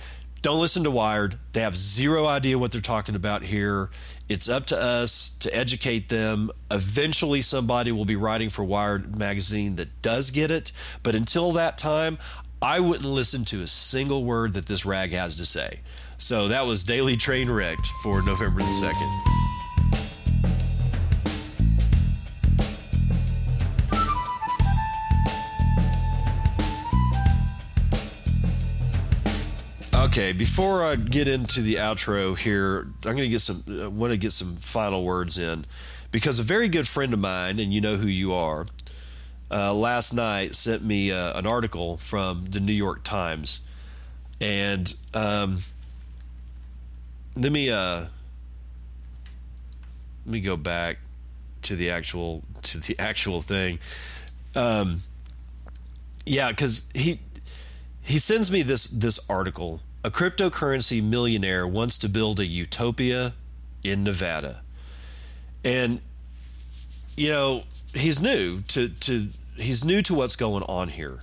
don't 0.41 0.59
listen 0.59 0.83
to 0.83 0.91
Wired. 0.91 1.37
They 1.53 1.61
have 1.61 1.75
zero 1.75 2.25
idea 2.25 2.57
what 2.57 2.71
they're 2.71 2.81
talking 2.81 3.15
about 3.15 3.43
here. 3.43 3.89
It's 4.27 4.47
up 4.47 4.65
to 4.67 4.77
us 4.81 5.35
to 5.39 5.53
educate 5.55 6.09
them. 6.09 6.51
Eventually, 6.71 7.41
somebody 7.41 7.91
will 7.91 8.05
be 8.05 8.15
writing 8.15 8.49
for 8.49 8.63
Wired 8.63 9.15
magazine 9.15 9.75
that 9.75 10.01
does 10.01 10.31
get 10.31 10.49
it. 10.49 10.71
But 11.03 11.15
until 11.15 11.51
that 11.51 11.77
time, 11.77 12.17
I 12.63 12.79
wouldn't 12.79 13.09
listen 13.09 13.43
to 13.45 13.63
a 13.63 13.67
single 13.67 14.23
word 14.23 14.53
that 14.53 14.67
this 14.67 14.85
rag 14.85 15.13
has 15.13 15.35
to 15.37 15.47
say. 15.47 15.79
So 16.19 16.47
that 16.49 16.67
was 16.67 16.83
Daily 16.83 17.17
Train 17.17 17.49
Wrecked 17.49 17.87
for 18.03 18.21
November 18.21 18.61
the 18.61 18.67
2nd. 18.67 19.41
Okay, 30.05 30.31
before 30.31 30.83
I 30.83 30.97
get 30.97 31.27
into 31.27 31.61
the 31.61 31.75
outro 31.75 32.37
here, 32.37 32.81
I'm 33.05 33.15
going 33.15 33.17
to 33.17 33.27
get 33.29 33.41
some. 33.41 33.63
Uh, 33.67 33.85
I 33.85 33.87
want 33.87 34.11
to 34.11 34.17
get 34.17 34.33
some 34.33 34.57
final 34.57 35.03
words 35.03 35.39
in 35.39 35.65
because 36.11 36.37
a 36.37 36.43
very 36.43 36.67
good 36.67 36.87
friend 36.87 37.13
of 37.13 37.19
mine, 37.19 37.59
and 37.59 37.73
you 37.73 37.81
know 37.81 37.95
who 37.95 38.07
you 38.07 38.33
are, 38.33 38.67
uh, 39.51 39.73
last 39.73 40.13
night 40.13 40.55
sent 40.55 40.83
me 40.83 41.11
uh, 41.11 41.37
an 41.37 41.45
article 41.45 41.97
from 41.97 42.45
the 42.45 42.59
New 42.59 42.73
York 42.73 43.03
Times, 43.03 43.61
and 44.39 44.93
um, 45.13 45.59
let 47.35 47.51
me 47.51 47.69
uh, 47.69 48.05
let 50.25 50.31
me 50.31 50.39
go 50.39 50.55
back 50.55 50.99
to 51.63 51.75
the 51.75 51.89
actual 51.89 52.43
to 52.61 52.79
the 52.79 52.97
actual 52.97 53.41
thing. 53.41 53.79
Um, 54.55 55.01
yeah, 56.25 56.49
because 56.49 56.85
he 56.93 57.19
he 58.01 58.19
sends 58.19 58.51
me 58.51 58.61
this 58.61 58.85
this 58.87 59.19
article. 59.29 59.81
A 60.03 60.09
cryptocurrency 60.09 61.03
millionaire 61.03 61.67
wants 61.67 61.97
to 61.99 62.09
build 62.09 62.39
a 62.39 62.45
utopia 62.45 63.33
in 63.83 64.03
Nevada, 64.03 64.61
and 65.63 66.01
you 67.15 67.29
know 67.29 67.63
he's 67.93 68.21
new 68.21 68.61
to 68.61 68.89
to 68.89 69.27
he's 69.55 69.83
new 69.83 70.01
to 70.03 70.13
what's 70.13 70.35
going 70.35 70.63
on 70.63 70.89
here. 70.89 71.19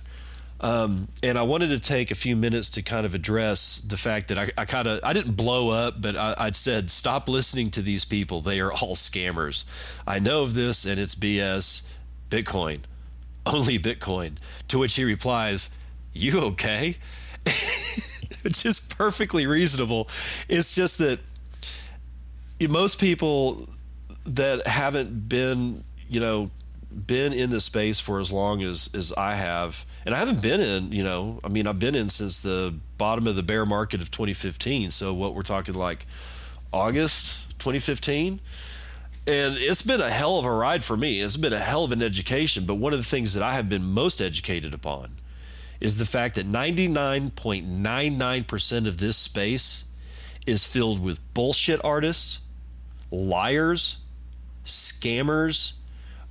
Um, 0.61 1.07
and 1.23 1.37
I 1.37 1.43
wanted 1.43 1.69
to 1.69 1.79
take 1.79 2.11
a 2.11 2.15
few 2.15 2.35
minutes 2.35 2.69
to 2.71 2.81
kind 2.81 3.05
of 3.05 3.15
address 3.15 3.77
the 3.79 3.95
fact 3.95 4.27
that 4.27 4.37
I, 4.37 4.49
I 4.57 4.65
kind 4.65 4.87
of 4.87 4.99
I 5.03 5.13
didn't 5.13 5.33
blow 5.33 5.69
up, 5.69 6.01
but 6.01 6.17
I, 6.17 6.35
I'd 6.37 6.55
said 6.55 6.91
stop 6.91 7.29
listening 7.29 7.71
to 7.71 7.81
these 7.81 8.03
people. 8.03 8.41
They 8.41 8.59
are 8.59 8.71
all 8.71 8.95
scammers. 8.95 9.63
I 10.05 10.19
know 10.19 10.43
of 10.43 10.55
this, 10.55 10.85
and 10.85 10.99
it's 10.99 11.15
BS. 11.15 11.87
Bitcoin, 12.29 12.81
only 13.45 13.79
Bitcoin. 13.79 14.33
To 14.67 14.79
which 14.79 14.95
he 14.95 15.05
replies, 15.05 15.69
"You 16.13 16.39
okay?" 16.41 16.97
Which 18.41 18.65
is 18.65 18.79
perfectly 18.79 19.47
reasonable. 19.47 20.07
It's 20.47 20.75
just 20.75 20.97
that 20.99 21.19
most 22.69 22.99
people 22.99 23.65
that 24.25 24.67
haven't 24.67 25.27
been, 25.29 25.83
you 26.09 26.19
know, 26.19 26.51
been 26.91 27.33
in 27.33 27.49
the 27.49 27.61
space 27.61 27.99
for 27.99 28.19
as 28.19 28.31
long 28.31 28.63
as 28.63 28.89
as 28.93 29.13
I 29.13 29.35
have, 29.35 29.85
and 30.05 30.15
I 30.15 30.17
haven't 30.17 30.41
been 30.41 30.59
in, 30.59 30.91
you 30.91 31.03
know, 31.03 31.39
I 31.43 31.47
mean, 31.47 31.67
I've 31.67 31.79
been 31.79 31.95
in 31.95 32.09
since 32.09 32.39
the 32.39 32.73
bottom 32.97 33.27
of 33.27 33.35
the 33.35 33.43
bear 33.43 33.65
market 33.65 34.01
of 34.01 34.11
2015. 34.11 34.91
So 34.91 35.13
what 35.13 35.35
we're 35.35 35.43
talking 35.43 35.75
like 35.75 36.05
August 36.71 37.49
2015. 37.59 38.39
And 39.27 39.57
it's 39.57 39.81
been 39.83 39.99
a 40.01 40.09
hell 40.09 40.39
of 40.39 40.45
a 40.45 40.51
ride 40.51 40.83
for 40.83 40.97
me. 40.97 41.21
It's 41.21 41.37
been 41.37 41.53
a 41.53 41.59
hell 41.59 41.83
of 41.83 41.91
an 41.91 42.01
education. 42.01 42.65
But 42.65 42.73
one 42.75 42.93
of 42.93 42.99
the 42.99 43.05
things 43.05 43.35
that 43.35 43.43
I 43.43 43.53
have 43.53 43.69
been 43.69 43.83
most 43.83 44.21
educated 44.21 44.73
upon 44.73 45.17
is 45.79 45.97
the 45.97 46.05
fact 46.05 46.35
that 46.35 46.47
99.99% 46.47 48.87
of 48.87 48.97
this 48.97 49.17
space 49.17 49.85
is 50.45 50.65
filled 50.65 51.01
with 51.01 51.19
bullshit 51.33 51.83
artists, 51.83 52.39
liars, 53.11 53.97
scammers, 54.65 55.73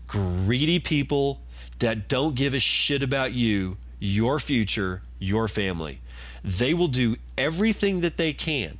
greedy 0.09 0.81
people 0.81 1.41
that 1.79 2.09
don't 2.09 2.35
give 2.35 2.55
a 2.55 2.59
shit 2.59 3.03
about 3.03 3.33
you, 3.33 3.77
your 4.01 4.41
future, 4.41 5.03
your 5.19 5.47
family. 5.47 6.01
They 6.43 6.75
will 6.75 6.89
do 6.89 7.17
everything 7.37 8.01
that 8.01 8.17
they 8.17 8.33
can 8.33 8.79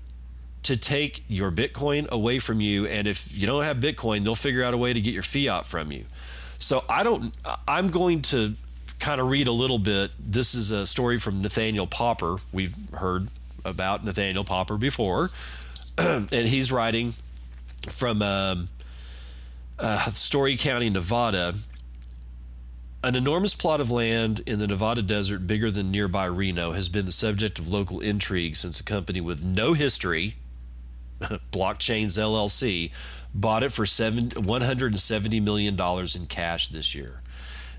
to 0.65 0.77
take 0.77 1.23
your 1.29 1.51
Bitcoin 1.51 2.09
away 2.09 2.39
from 2.39 2.61
you. 2.61 2.87
And 2.87 3.07
if 3.07 3.37
you 3.37 3.47
don't 3.47 3.63
have 3.63 3.79
Bitcoin, 3.79 4.25
they'll 4.25 4.35
figure 4.35 4.65
out 4.65 4.75
a 4.75 4.77
way 4.77 4.93
to 4.93 5.01
get 5.01 5.15
your 5.15 5.23
fiat 5.23 5.65
from 5.65 5.93
you. 5.93 6.05
So 6.59 6.85
I 6.89 7.05
don't, 7.05 7.33
I'm 7.67 7.89
going 7.89 8.23
to 8.23 8.55
kind 8.99 9.21
of 9.21 9.29
read 9.29 9.47
a 9.47 9.53
little 9.53 9.79
bit. 9.79 10.11
This 10.19 10.55
is 10.55 10.71
a 10.71 10.87
story 10.87 11.19
from 11.19 11.41
Nathaniel 11.41 11.87
Popper. 11.87 12.39
We've 12.53 12.75
heard 12.95 13.29
about 13.65 14.05
Nathaniel 14.05 14.45
Popper 14.45 14.77
before. 14.77 15.31
and 15.99 16.31
he's 16.31 16.73
writing 16.73 17.15
from 17.89 18.23
um, 18.23 18.69
uh, 19.79 20.07
Storey 20.11 20.57
County, 20.57 20.91
Nevada. 20.91 21.55
An 23.05 23.15
enormous 23.15 23.55
plot 23.55 23.81
of 23.81 23.91
land 23.91 24.41
in 24.45 24.59
the 24.59 24.67
Nevada 24.67 25.03
desert, 25.03 25.47
bigger 25.47 25.71
than 25.71 25.93
nearby 25.93 26.25
Reno, 26.25 26.73
has 26.73 26.89
been 26.89 27.07
the 27.07 27.13
subject 27.13 27.59
of 27.59 27.69
local 27.69 28.01
intrigue 28.01 28.57
since 28.57 28.81
a 28.81 28.85
company 28.85 29.21
with 29.21 29.45
no 29.45 29.75
history, 29.75 30.37
Blockchains 31.21 32.19
LLC, 32.19 32.93
bought 33.33 33.63
it 33.63 33.71
for 33.71 33.87
seven, 33.87 34.31
$170 34.31 35.43
million 35.43 35.79
in 35.81 36.27
cash 36.27 36.69
this 36.69 36.95
year. 36.95 37.23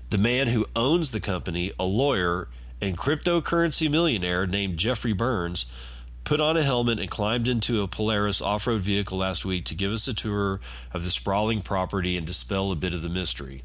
The 0.08 0.18
man 0.18 0.48
who 0.48 0.66
owns 0.74 1.10
the 1.10 1.20
company, 1.20 1.70
a 1.78 1.84
lawyer 1.84 2.48
and 2.80 2.96
cryptocurrency 2.96 3.90
millionaire 3.90 4.46
named 4.46 4.78
Jeffrey 4.78 5.12
Burns, 5.12 5.70
put 6.30 6.40
on 6.40 6.56
a 6.56 6.62
helmet 6.62 7.00
and 7.00 7.10
climbed 7.10 7.48
into 7.48 7.82
a 7.82 7.88
Polaris 7.88 8.40
off 8.40 8.64
road 8.68 8.82
vehicle 8.82 9.18
last 9.18 9.44
week 9.44 9.64
to 9.64 9.74
give 9.74 9.90
us 9.90 10.06
a 10.06 10.14
tour 10.14 10.60
of 10.94 11.02
the 11.02 11.10
sprawling 11.10 11.60
property 11.60 12.16
and 12.16 12.24
dispel 12.24 12.70
a 12.70 12.76
bit 12.76 12.94
of 12.94 13.02
the 13.02 13.08
mystery. 13.08 13.64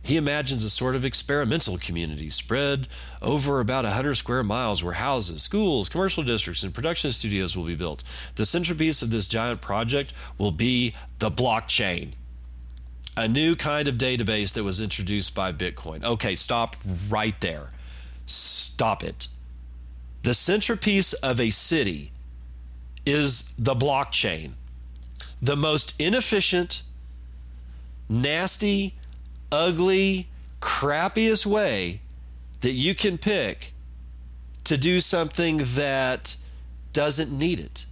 He 0.00 0.16
imagines 0.16 0.64
a 0.64 0.70
sort 0.70 0.96
of 0.96 1.04
experimental 1.04 1.76
community 1.76 2.30
spread 2.30 2.88
over 3.20 3.60
about 3.60 3.84
100 3.84 4.14
square 4.14 4.42
miles 4.42 4.82
where 4.82 4.94
houses, 4.94 5.42
schools, 5.42 5.90
commercial 5.90 6.22
districts, 6.22 6.62
and 6.62 6.72
production 6.72 7.10
studios 7.10 7.54
will 7.54 7.66
be 7.66 7.74
built. 7.74 8.02
The 8.36 8.46
centerpiece 8.46 9.02
of 9.02 9.10
this 9.10 9.28
giant 9.28 9.60
project 9.60 10.14
will 10.38 10.50
be 10.50 10.94
the 11.18 11.30
blockchain, 11.30 12.12
a 13.18 13.28
new 13.28 13.54
kind 13.54 13.86
of 13.86 13.96
database 13.96 14.54
that 14.54 14.64
was 14.64 14.80
introduced 14.80 15.34
by 15.34 15.52
Bitcoin. 15.52 16.02
Okay, 16.02 16.36
stop 16.36 16.74
right 17.10 17.38
there. 17.42 17.66
Stop 18.24 19.04
it. 19.04 19.28
The 20.22 20.34
centerpiece 20.34 21.12
of 21.14 21.40
a 21.40 21.50
city 21.50 22.12
is 23.06 23.54
the 23.58 23.74
blockchain, 23.74 24.52
the 25.40 25.56
most 25.56 25.94
inefficient, 26.00 26.82
nasty, 28.08 28.94
ugly, 29.50 30.28
crappiest 30.60 31.46
way 31.46 32.00
that 32.60 32.72
you 32.72 32.94
can 32.94 33.16
pick 33.16 33.72
to 34.64 34.76
do 34.76 35.00
something 35.00 35.58
that 35.58 36.36
doesn't 36.92 37.30
need 37.30 37.60
it. 37.60 37.86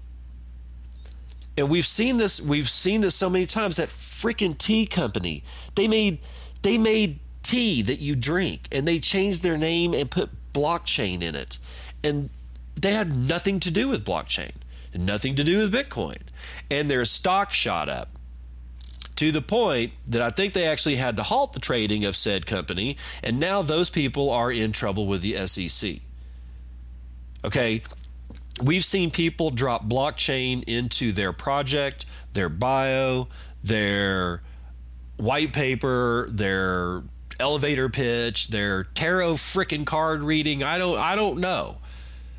And 1.56 1.70
we've 1.70 1.86
seen 1.86 2.18
this 2.18 2.40
we've 2.40 2.68
seen 2.68 3.00
this 3.00 3.14
so 3.14 3.30
many 3.30 3.46
times 3.46 3.76
that 3.76 3.88
freaking 3.88 4.58
tea 4.58 4.84
company, 4.84 5.42
they 5.74 5.88
made 5.88 6.18
they 6.62 6.76
made 6.76 7.20
tea 7.42 7.80
that 7.82 8.00
you 8.00 8.14
drink 8.14 8.68
and 8.72 8.86
they 8.86 8.98
changed 8.98 9.42
their 9.42 9.56
name 9.56 9.94
and 9.94 10.10
put 10.10 10.30
blockchain 10.52 11.22
in 11.22 11.34
it. 11.34 11.58
And 12.02 12.30
they 12.74 12.92
had 12.92 13.14
nothing 13.16 13.60
to 13.60 13.70
do 13.70 13.88
with 13.88 14.04
blockchain, 14.04 14.52
nothing 14.94 15.34
to 15.36 15.44
do 15.44 15.58
with 15.58 15.72
Bitcoin. 15.72 16.18
And 16.70 16.90
their 16.90 17.04
stock 17.04 17.52
shot 17.52 17.88
up 17.88 18.10
to 19.16 19.32
the 19.32 19.42
point 19.42 19.92
that 20.06 20.20
I 20.20 20.30
think 20.30 20.52
they 20.52 20.66
actually 20.66 20.96
had 20.96 21.16
to 21.16 21.22
halt 21.22 21.52
the 21.54 21.60
trading 21.60 22.04
of 22.04 22.14
said 22.14 22.46
company, 22.46 22.96
and 23.22 23.40
now 23.40 23.62
those 23.62 23.90
people 23.90 24.30
are 24.30 24.52
in 24.52 24.72
trouble 24.72 25.06
with 25.06 25.22
the 25.22 25.46
SEC. 25.46 26.00
Okay, 27.44 27.82
we've 28.62 28.84
seen 28.84 29.10
people 29.10 29.50
drop 29.50 29.88
blockchain 29.88 30.62
into 30.66 31.12
their 31.12 31.32
project, 31.32 32.04
their 32.34 32.48
bio, 32.48 33.28
their 33.62 34.42
white 35.16 35.52
paper, 35.52 36.26
their 36.30 37.02
elevator 37.40 37.88
pitch, 37.88 38.48
their 38.48 38.84
tarot 38.84 39.34
freaking 39.34 39.86
card 39.86 40.22
reading. 40.22 40.62
I 40.62 40.78
don't 40.78 40.98
I 40.98 41.16
don't 41.16 41.40
know. 41.40 41.78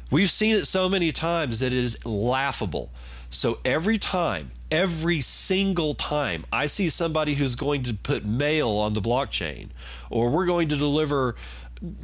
We've 0.09 0.31
seen 0.31 0.55
it 0.55 0.65
so 0.65 0.87
many 0.87 1.11
times 1.11 1.59
that 1.59 1.73
it 1.73 1.73
is 1.73 2.05
laughable. 2.05 2.91
So 3.29 3.59
every 3.65 3.97
time, 3.97 4.51
every 4.71 5.19
single 5.19 5.93
time 5.93 6.45
I 6.51 6.67
see 6.67 6.89
somebody 6.89 7.33
who's 7.35 7.55
going 7.55 7.83
to 7.83 7.93
put 7.93 8.23
mail 8.25 8.69
on 8.69 8.93
the 8.93 9.01
blockchain, 9.01 9.67
or 10.09 10.29
we're 10.29 10.45
going 10.45 10.69
to 10.69 10.77
deliver, 10.77 11.35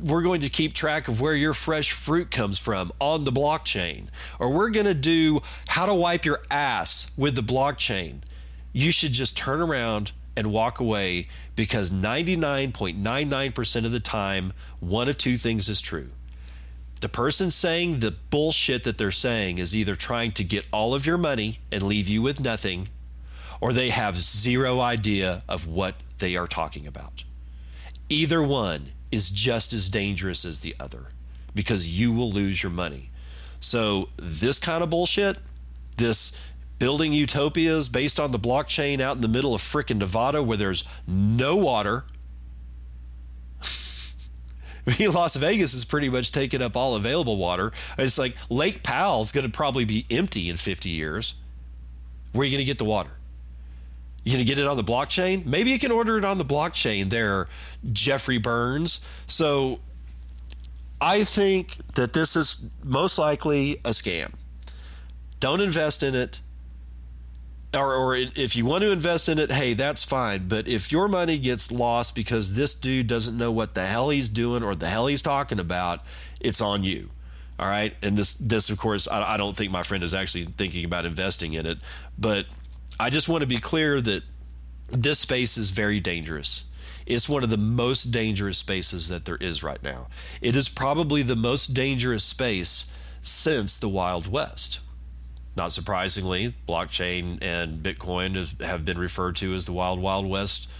we're 0.03 0.21
going 0.21 0.41
to 0.41 0.49
keep 0.49 0.73
track 0.73 1.07
of 1.07 1.21
where 1.21 1.33
your 1.33 1.53
fresh 1.53 1.93
fruit 1.93 2.29
comes 2.29 2.59
from 2.59 2.91
on 2.99 3.23
the 3.23 3.31
blockchain, 3.31 4.07
or 4.37 4.49
we're 4.49 4.69
going 4.69 4.85
to 4.85 4.93
do 4.93 5.41
how 5.67 5.85
to 5.85 5.93
wipe 5.93 6.25
your 6.25 6.41
ass 6.51 7.13
with 7.17 7.35
the 7.35 7.41
blockchain, 7.41 8.19
you 8.73 8.91
should 8.91 9.13
just 9.13 9.37
turn 9.37 9.61
around 9.61 10.11
and 10.35 10.51
walk 10.51 10.81
away 10.81 11.27
because 11.55 11.89
99.99% 11.89 13.85
of 13.85 13.91
the 13.93 13.99
time, 14.01 14.51
one 14.81 15.07
of 15.07 15.17
two 15.17 15.37
things 15.37 15.69
is 15.69 15.79
true 15.79 16.09
the 17.03 17.09
person 17.09 17.51
saying 17.51 17.99
the 17.99 18.11
bullshit 18.11 18.85
that 18.85 18.97
they're 18.97 19.11
saying 19.11 19.57
is 19.57 19.75
either 19.75 19.93
trying 19.93 20.31
to 20.31 20.41
get 20.41 20.65
all 20.71 20.95
of 20.95 21.05
your 21.05 21.17
money 21.17 21.59
and 21.69 21.83
leave 21.83 22.07
you 22.07 22.21
with 22.21 22.39
nothing, 22.39 22.87
or 23.59 23.73
they 23.73 23.89
have 23.89 24.15
zero 24.15 24.79
idea 24.79 25.43
of 25.49 25.67
what 25.67 25.95
they 26.19 26.37
are 26.37 26.47
talking 26.47 26.87
about. 26.87 27.25
Either 28.07 28.41
one 28.41 28.93
is 29.11 29.29
just 29.29 29.73
as 29.73 29.89
dangerous 29.89 30.45
as 30.45 30.61
the 30.61 30.73
other 30.79 31.07
because 31.53 31.99
you 31.99 32.13
will 32.13 32.31
lose 32.31 32.63
your 32.63 32.71
money. 32.71 33.09
So, 33.59 34.07
this 34.15 34.57
kind 34.57 34.81
of 34.81 34.89
bullshit, 34.89 35.39
this 35.97 36.41
building 36.79 37.11
utopias 37.11 37.89
based 37.89 38.17
on 38.17 38.31
the 38.31 38.39
blockchain 38.39 39.01
out 39.01 39.17
in 39.17 39.21
the 39.21 39.27
middle 39.27 39.53
of 39.53 39.59
frickin' 39.59 39.97
Nevada 39.97 40.41
where 40.41 40.55
there's 40.55 40.85
no 41.05 41.57
water, 41.57 42.05
Las 44.99 45.35
Vegas 45.35 45.73
is 45.73 45.85
pretty 45.85 46.09
much 46.09 46.31
taking 46.31 46.61
up 46.61 46.75
all 46.75 46.95
available 46.95 47.37
water. 47.37 47.71
It's 47.97 48.17
like 48.17 48.35
Lake 48.49 48.83
Powell's 48.83 49.31
going 49.31 49.45
to 49.45 49.51
probably 49.51 49.85
be 49.85 50.05
empty 50.11 50.49
in 50.49 50.57
50 50.57 50.89
years. 50.89 51.35
Where 52.33 52.41
are 52.41 52.45
you 52.45 52.51
going 52.51 52.65
to 52.65 52.65
get 52.65 52.79
the 52.79 52.85
water? 52.85 53.11
You 54.23 54.33
going 54.33 54.45
to 54.45 54.49
get 54.49 54.57
it 54.57 54.67
on 54.67 54.77
the 54.77 54.83
blockchain? 54.83 55.45
Maybe 55.45 55.71
you 55.71 55.79
can 55.79 55.91
order 55.91 56.17
it 56.17 56.25
on 56.25 56.37
the 56.37 56.45
blockchain 56.45 57.09
there, 57.09 57.47
Jeffrey 57.91 58.37
Burns. 58.37 59.05
So 59.27 59.79
I 61.01 61.23
think 61.23 61.77
that 61.95 62.13
this 62.13 62.35
is 62.35 62.63
most 62.83 63.17
likely 63.17 63.73
a 63.83 63.89
scam. 63.89 64.31
Don't 65.41 65.59
invest 65.59 66.03
in 66.03 66.15
it. 66.15 66.39
Or, 67.75 67.95
or 67.95 68.15
if 68.15 68.55
you 68.55 68.65
want 68.65 68.83
to 68.83 68.91
invest 68.91 69.27
in 69.29 69.39
it, 69.39 69.51
hey, 69.51 69.73
that's 69.73 70.03
fine. 70.03 70.47
But 70.47 70.67
if 70.67 70.91
your 70.91 71.07
money 71.07 71.39
gets 71.39 71.71
lost 71.71 72.13
because 72.13 72.53
this 72.53 72.75
dude 72.75 73.07
doesn't 73.07 73.37
know 73.37 73.51
what 73.51 73.73
the 73.73 73.85
hell 73.85 74.09
he's 74.09 74.29
doing 74.29 74.63
or 74.63 74.75
the 74.75 74.87
hell 74.87 75.07
he's 75.07 75.23
talking 75.23 75.59
about, 75.59 76.01
it's 76.39 76.61
on 76.61 76.83
you. 76.83 77.09
All 77.57 77.67
right. 77.67 77.95
And 78.03 78.15
this, 78.15 78.35
this 78.35 78.69
of 78.69 78.77
course, 78.77 79.07
I, 79.07 79.33
I 79.33 79.37
don't 79.37 79.55
think 79.55 79.71
my 79.71 79.83
friend 79.83 80.03
is 80.03 80.13
actually 80.13 80.45
thinking 80.45 80.85
about 80.85 81.05
investing 81.05 81.53
in 81.53 81.65
it. 81.65 81.79
But 82.17 82.45
I 82.99 83.09
just 83.09 83.27
want 83.27 83.41
to 83.41 83.47
be 83.47 83.57
clear 83.57 84.01
that 84.01 84.23
this 84.89 85.19
space 85.19 85.57
is 85.57 85.71
very 85.71 85.99
dangerous. 85.99 86.65
It's 87.05 87.27
one 87.27 87.43
of 87.43 87.49
the 87.49 87.57
most 87.57 88.05
dangerous 88.05 88.59
spaces 88.59 89.09
that 89.09 89.25
there 89.25 89.37
is 89.37 89.63
right 89.63 89.81
now. 89.81 90.07
It 90.41 90.55
is 90.55 90.69
probably 90.69 91.21
the 91.21 91.35
most 91.35 91.73
dangerous 91.73 92.23
space 92.23 92.93
since 93.21 93.77
the 93.77 93.89
Wild 93.89 94.31
West. 94.31 94.79
Not 95.55 95.71
surprisingly, 95.71 96.55
blockchain 96.67 97.37
and 97.41 97.77
Bitcoin 97.77 98.61
have 98.61 98.83
been 98.85 98.97
referred 98.97 99.35
to 99.37 99.53
as 99.53 99.65
the 99.65 99.73
Wild 99.73 99.99
Wild 99.99 100.27
West 100.27 100.71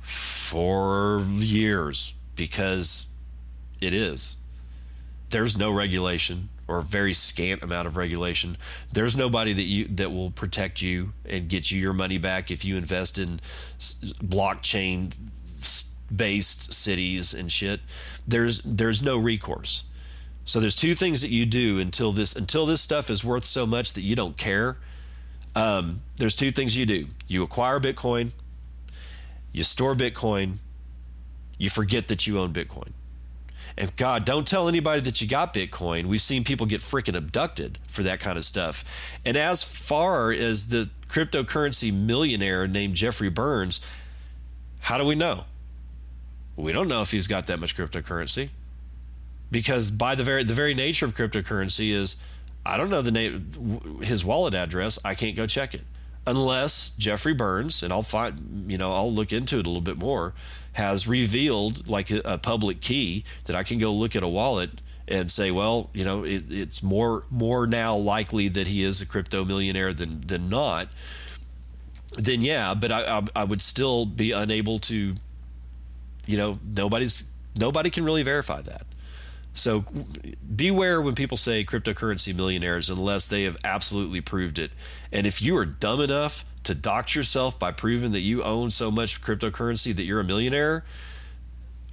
for 0.00 1.24
years 1.36 2.14
because 2.34 3.06
it 3.80 3.94
is. 3.94 4.36
There's 5.30 5.56
no 5.56 5.70
regulation 5.70 6.48
or 6.66 6.80
very 6.80 7.12
scant 7.12 7.62
amount 7.62 7.86
of 7.86 7.96
regulation. 7.96 8.56
There's 8.92 9.16
nobody 9.16 9.52
that 9.52 9.62
you 9.62 9.84
that 9.86 10.10
will 10.10 10.30
protect 10.30 10.82
you 10.82 11.12
and 11.24 11.48
get 11.48 11.70
you 11.70 11.80
your 11.80 11.92
money 11.92 12.18
back 12.18 12.50
if 12.50 12.64
you 12.64 12.76
invest 12.76 13.18
in 13.18 13.40
blockchain 13.78 15.16
based 16.14 16.72
cities 16.72 17.34
and 17.34 17.50
shit. 17.50 17.80
There's 18.26 18.62
there's 18.62 19.02
no 19.02 19.18
recourse. 19.18 19.84
So 20.50 20.58
there's 20.58 20.74
two 20.74 20.96
things 20.96 21.20
that 21.20 21.30
you 21.30 21.46
do 21.46 21.78
until 21.78 22.10
this 22.10 22.34
until 22.34 22.66
this 22.66 22.80
stuff 22.80 23.08
is 23.08 23.24
worth 23.24 23.44
so 23.44 23.66
much 23.66 23.92
that 23.92 24.00
you 24.00 24.16
don't 24.16 24.36
care. 24.36 24.78
Um, 25.54 26.02
there's 26.16 26.34
two 26.34 26.50
things 26.50 26.76
you 26.76 26.84
do. 26.86 27.06
You 27.28 27.44
acquire 27.44 27.78
Bitcoin, 27.78 28.32
you 29.52 29.62
store 29.62 29.94
Bitcoin, 29.94 30.56
you 31.56 31.70
forget 31.70 32.08
that 32.08 32.26
you 32.26 32.40
own 32.40 32.52
Bitcoin. 32.52 32.90
And 33.78 33.94
God, 33.94 34.24
don't 34.24 34.44
tell 34.44 34.68
anybody 34.68 35.00
that 35.02 35.20
you 35.20 35.28
got 35.28 35.54
Bitcoin. 35.54 36.06
We've 36.06 36.20
seen 36.20 36.42
people 36.42 36.66
get 36.66 36.80
freaking 36.80 37.16
abducted 37.16 37.78
for 37.88 38.02
that 38.02 38.18
kind 38.18 38.36
of 38.36 38.44
stuff. 38.44 38.82
And 39.24 39.36
as 39.36 39.62
far 39.62 40.32
as 40.32 40.70
the 40.70 40.90
cryptocurrency 41.06 41.94
millionaire 41.94 42.66
named 42.66 42.96
Jeffrey 42.96 43.30
Burns, 43.30 43.80
how 44.80 44.98
do 44.98 45.04
we 45.04 45.14
know? 45.14 45.44
We 46.56 46.72
don't 46.72 46.88
know 46.88 47.02
if 47.02 47.12
he's 47.12 47.28
got 47.28 47.46
that 47.46 47.60
much 47.60 47.76
cryptocurrency. 47.76 48.48
Because 49.50 49.90
by 49.90 50.14
the 50.14 50.22
very 50.22 50.44
the 50.44 50.54
very 50.54 50.74
nature 50.74 51.06
of 51.06 51.14
cryptocurrency 51.14 51.92
is 51.92 52.22
I 52.64 52.76
don't 52.76 52.90
know 52.90 53.02
the 53.02 53.10
name 53.10 54.00
his 54.02 54.24
wallet 54.24 54.54
address, 54.54 54.98
I 55.04 55.14
can't 55.14 55.36
go 55.36 55.46
check 55.46 55.74
it. 55.74 55.82
Unless 56.26 56.96
Jeffrey 56.96 57.32
Burns, 57.32 57.82
and 57.82 57.92
I'll 57.92 58.02
find 58.02 58.70
you 58.70 58.78
know, 58.78 58.94
I'll 58.94 59.12
look 59.12 59.32
into 59.32 59.58
it 59.58 59.66
a 59.66 59.68
little 59.68 59.80
bit 59.80 59.98
more 59.98 60.34
has 60.72 61.08
revealed 61.08 61.88
like 61.88 62.10
a, 62.10 62.20
a, 62.24 62.38
public 62.38 62.80
key 62.80 63.24
that 63.46 63.56
I 63.56 63.62
can 63.62 63.78
go 63.78 63.92
look 63.92 64.14
at 64.14 64.22
a 64.22 64.28
wallet 64.28 64.70
and 65.08 65.30
say, 65.30 65.50
well, 65.50 65.90
you 65.92 66.04
know, 66.04 66.24
it, 66.24 66.44
it's 66.48 66.82
more 66.82 67.24
more 67.30 67.66
now 67.66 67.96
likely 67.96 68.48
that 68.48 68.68
he 68.68 68.84
is 68.84 69.00
a 69.00 69.06
crypto 69.06 69.44
millionaire 69.44 69.92
than 69.92 70.26
than 70.26 70.48
not. 70.48 70.88
Then 72.16 72.42
yeah, 72.42 72.74
but 72.74 72.92
I, 72.92 73.18
I, 73.18 73.22
I 73.36 73.44
would 73.44 73.62
still 73.62 74.06
be 74.06 74.32
unable 74.32 74.78
to, 74.80 75.14
you 76.26 76.36
know, 76.36 76.58
nobody's 76.64 77.28
nobody 77.56 77.90
can 77.90 78.04
really 78.04 78.22
verify 78.22 78.62
that. 78.62 78.82
So 79.52 79.84
beware 80.54 81.02
when 81.02 81.14
people 81.14 81.36
say 81.36 81.64
cryptocurrency 81.64 82.34
millionaires 82.34 82.88
unless 82.88 83.26
they 83.26 83.44
have 83.44 83.56
absolutely 83.64 84.20
proved 84.20 84.58
it. 84.58 84.70
And 85.12 85.26
if 85.26 85.42
you 85.42 85.56
are 85.56 85.66
dumb 85.66 86.00
enough 86.00 86.44
to 86.64 86.74
dox 86.74 87.14
yourself 87.14 87.58
by 87.58 87.72
proving 87.72 88.12
that 88.12 88.20
you 88.20 88.42
own 88.42 88.70
so 88.70 88.90
much 88.90 89.20
cryptocurrency 89.20 89.94
that 89.94 90.04
you're 90.04 90.20
a 90.20 90.24
millionaire, 90.24 90.84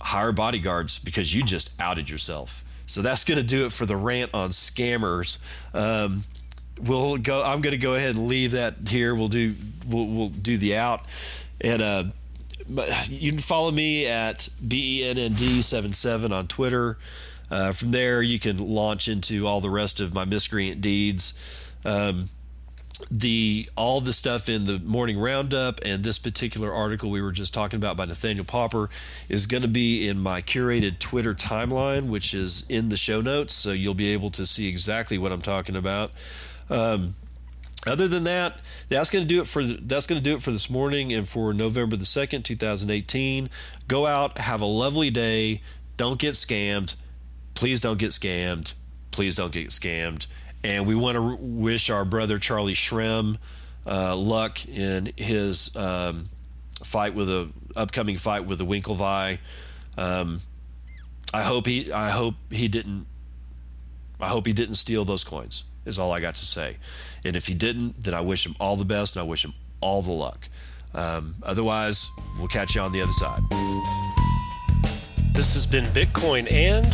hire 0.02 0.32
bodyguards 0.32 1.00
because 1.00 1.34
you 1.34 1.44
just 1.44 1.72
outed 1.80 2.10
yourself. 2.10 2.64
So 2.86 3.02
that's 3.02 3.26
going 3.26 3.38
to 3.38 3.44
do 3.44 3.66
it 3.66 3.72
for 3.72 3.86
the 3.86 3.98
rant 3.98 4.32
on 4.34 4.52
scammers. 4.52 5.40
Um, 5.74 6.24
we'll 6.82 7.18
go. 7.18 7.44
I'm 7.44 7.62
going 7.62 7.72
to 7.72 7.78
go 7.78 7.96
ahead 7.96 8.16
and 8.16 8.28
leave 8.28 8.52
that 8.52 8.76
here. 8.88 9.14
We'll 9.14 9.28
do. 9.28 9.56
We'll, 9.88 10.08
we'll 10.08 10.30
do 10.30 10.58
the 10.58 10.78
out, 10.78 11.02
and 11.60 11.82
uh, 11.82 12.04
you 13.08 13.32
can 13.32 13.40
follow 13.40 13.72
me 13.72 14.08
at 14.08 14.50
bennd77 14.66 16.32
on 16.32 16.48
Twitter. 16.48 16.98
Uh, 17.50 17.72
from 17.72 17.92
there, 17.92 18.22
you 18.22 18.40
can 18.40 18.58
launch 18.58 19.08
into 19.08 19.48
all 19.48 19.62
the 19.62 19.70
rest 19.70 20.00
of 20.00 20.14
my 20.14 20.26
miscreant 20.26 20.82
deeds. 20.82 21.34
Um, 21.86 22.30
the 23.12 23.70
all 23.76 24.02
the 24.02 24.14
stuff 24.14 24.50
in 24.50 24.66
the 24.66 24.80
morning 24.80 25.20
roundup 25.20 25.80
and 25.86 26.04
this 26.04 26.18
particular 26.18 26.74
article 26.74 27.12
we 27.12 27.22
were 27.22 27.32
just 27.32 27.54
talking 27.54 27.78
about 27.78 27.96
by 27.96 28.06
Nathaniel 28.06 28.46
Popper 28.46 28.90
is 29.30 29.46
going 29.46 29.62
to 29.62 29.70
be 29.70 30.08
in 30.08 30.20
my 30.20 30.42
curated 30.42 31.00
Twitter 31.00 31.34
timeline, 31.36 32.10
which 32.10 32.34
is 32.34 32.66
in 32.70 32.90
the 32.90 32.98
show 32.98 33.22
notes, 33.22 33.54
so 33.54 33.72
you'll 33.72 33.94
be 33.94 34.14
able 34.14 34.30
to 34.32 34.46
see 34.46 34.68
exactly 34.68 35.18
what 35.18 35.32
I'm 35.32 35.42
talking 35.42 35.76
about. 35.76 36.12
Um, 36.70 37.16
other 37.86 38.08
than 38.08 38.24
that, 38.26 38.60
that's 38.90 39.10
going 39.10 39.24
to 39.24 39.28
do 39.28 39.42
it 39.42 39.48
for 39.48 39.64
that's 39.64 40.08
going 40.08 40.22
to 40.22 40.24
do 40.24 40.36
it 40.36 40.42
for 40.42 40.52
this 40.52 40.70
morning 40.70 41.14
and 41.14 41.28
for 41.30 41.54
November 41.54 41.96
the 41.96 42.06
second, 42.06 42.44
2018. 42.44 43.50
Go 43.88 44.06
out, 44.06 44.40
have 44.40 44.62
a 44.62 44.66
lovely 44.66 45.10
day. 45.10 45.62
Don't 45.96 46.20
get 46.20 46.34
scammed. 46.34 46.96
Please 47.58 47.82
don't 47.82 47.98
get 47.98 48.12
scammed. 48.12 48.74
Please 49.12 49.36
don't 49.36 49.52
get 49.52 49.70
scammed 49.70 50.28
and 50.64 50.86
we 50.86 50.96
want 50.96 51.16
to 51.16 51.38
wish 51.40 51.90
our 51.90 52.06
brother 52.06 52.38
Charlie 52.40 52.74
Shrem 52.74 53.38
uh, 53.86 54.16
luck 54.16 54.68
in 54.68 55.12
his 55.16 55.76
um, 55.76 56.26
fight 56.84 57.14
with 57.14 57.30
a 57.30 57.50
upcoming 57.76 58.18
fight 58.18 58.46
with 58.46 58.58
the 58.58 58.66
Winklevi. 58.66 59.40
Um, 59.98 60.42
I 61.34 61.44
hope 61.44 61.66
he 61.66 61.92
I 61.92 62.10
hope 62.10 62.36
he 62.50 62.68
didn't 62.68 63.06
I 64.20 64.28
hope 64.28 64.46
he 64.46 64.54
didn't 64.54 64.76
steal 64.76 65.06
those 65.06 65.24
coins. 65.24 65.64
Is 65.86 65.98
all 65.98 66.12
I 66.12 66.20
got 66.20 66.36
to 66.36 66.46
say. 66.46 66.76
And 67.24 67.38
if 67.38 67.48
he 67.48 67.54
didn't, 67.54 68.04
then 68.04 68.14
I 68.14 68.20
wish 68.20 68.46
him 68.46 68.56
all 68.60 68.76
the 68.76 68.84
best 68.84 69.16
and 69.16 69.22
I 69.22 69.26
wish 69.26 69.46
him 69.46 69.54
all 69.80 70.02
the 70.02 70.12
luck. 70.12 70.50
Um, 70.94 71.36
otherwise, 71.44 72.10
we'll 72.38 72.50
catch 72.50 72.76
you 72.76 72.82
on 72.82 72.92
the 72.92 73.02
other 73.02 73.12
side. 73.14 73.42
This 75.34 75.54
has 75.54 75.66
been 75.66 75.86
Bitcoin 75.86 76.52
and 76.52 76.94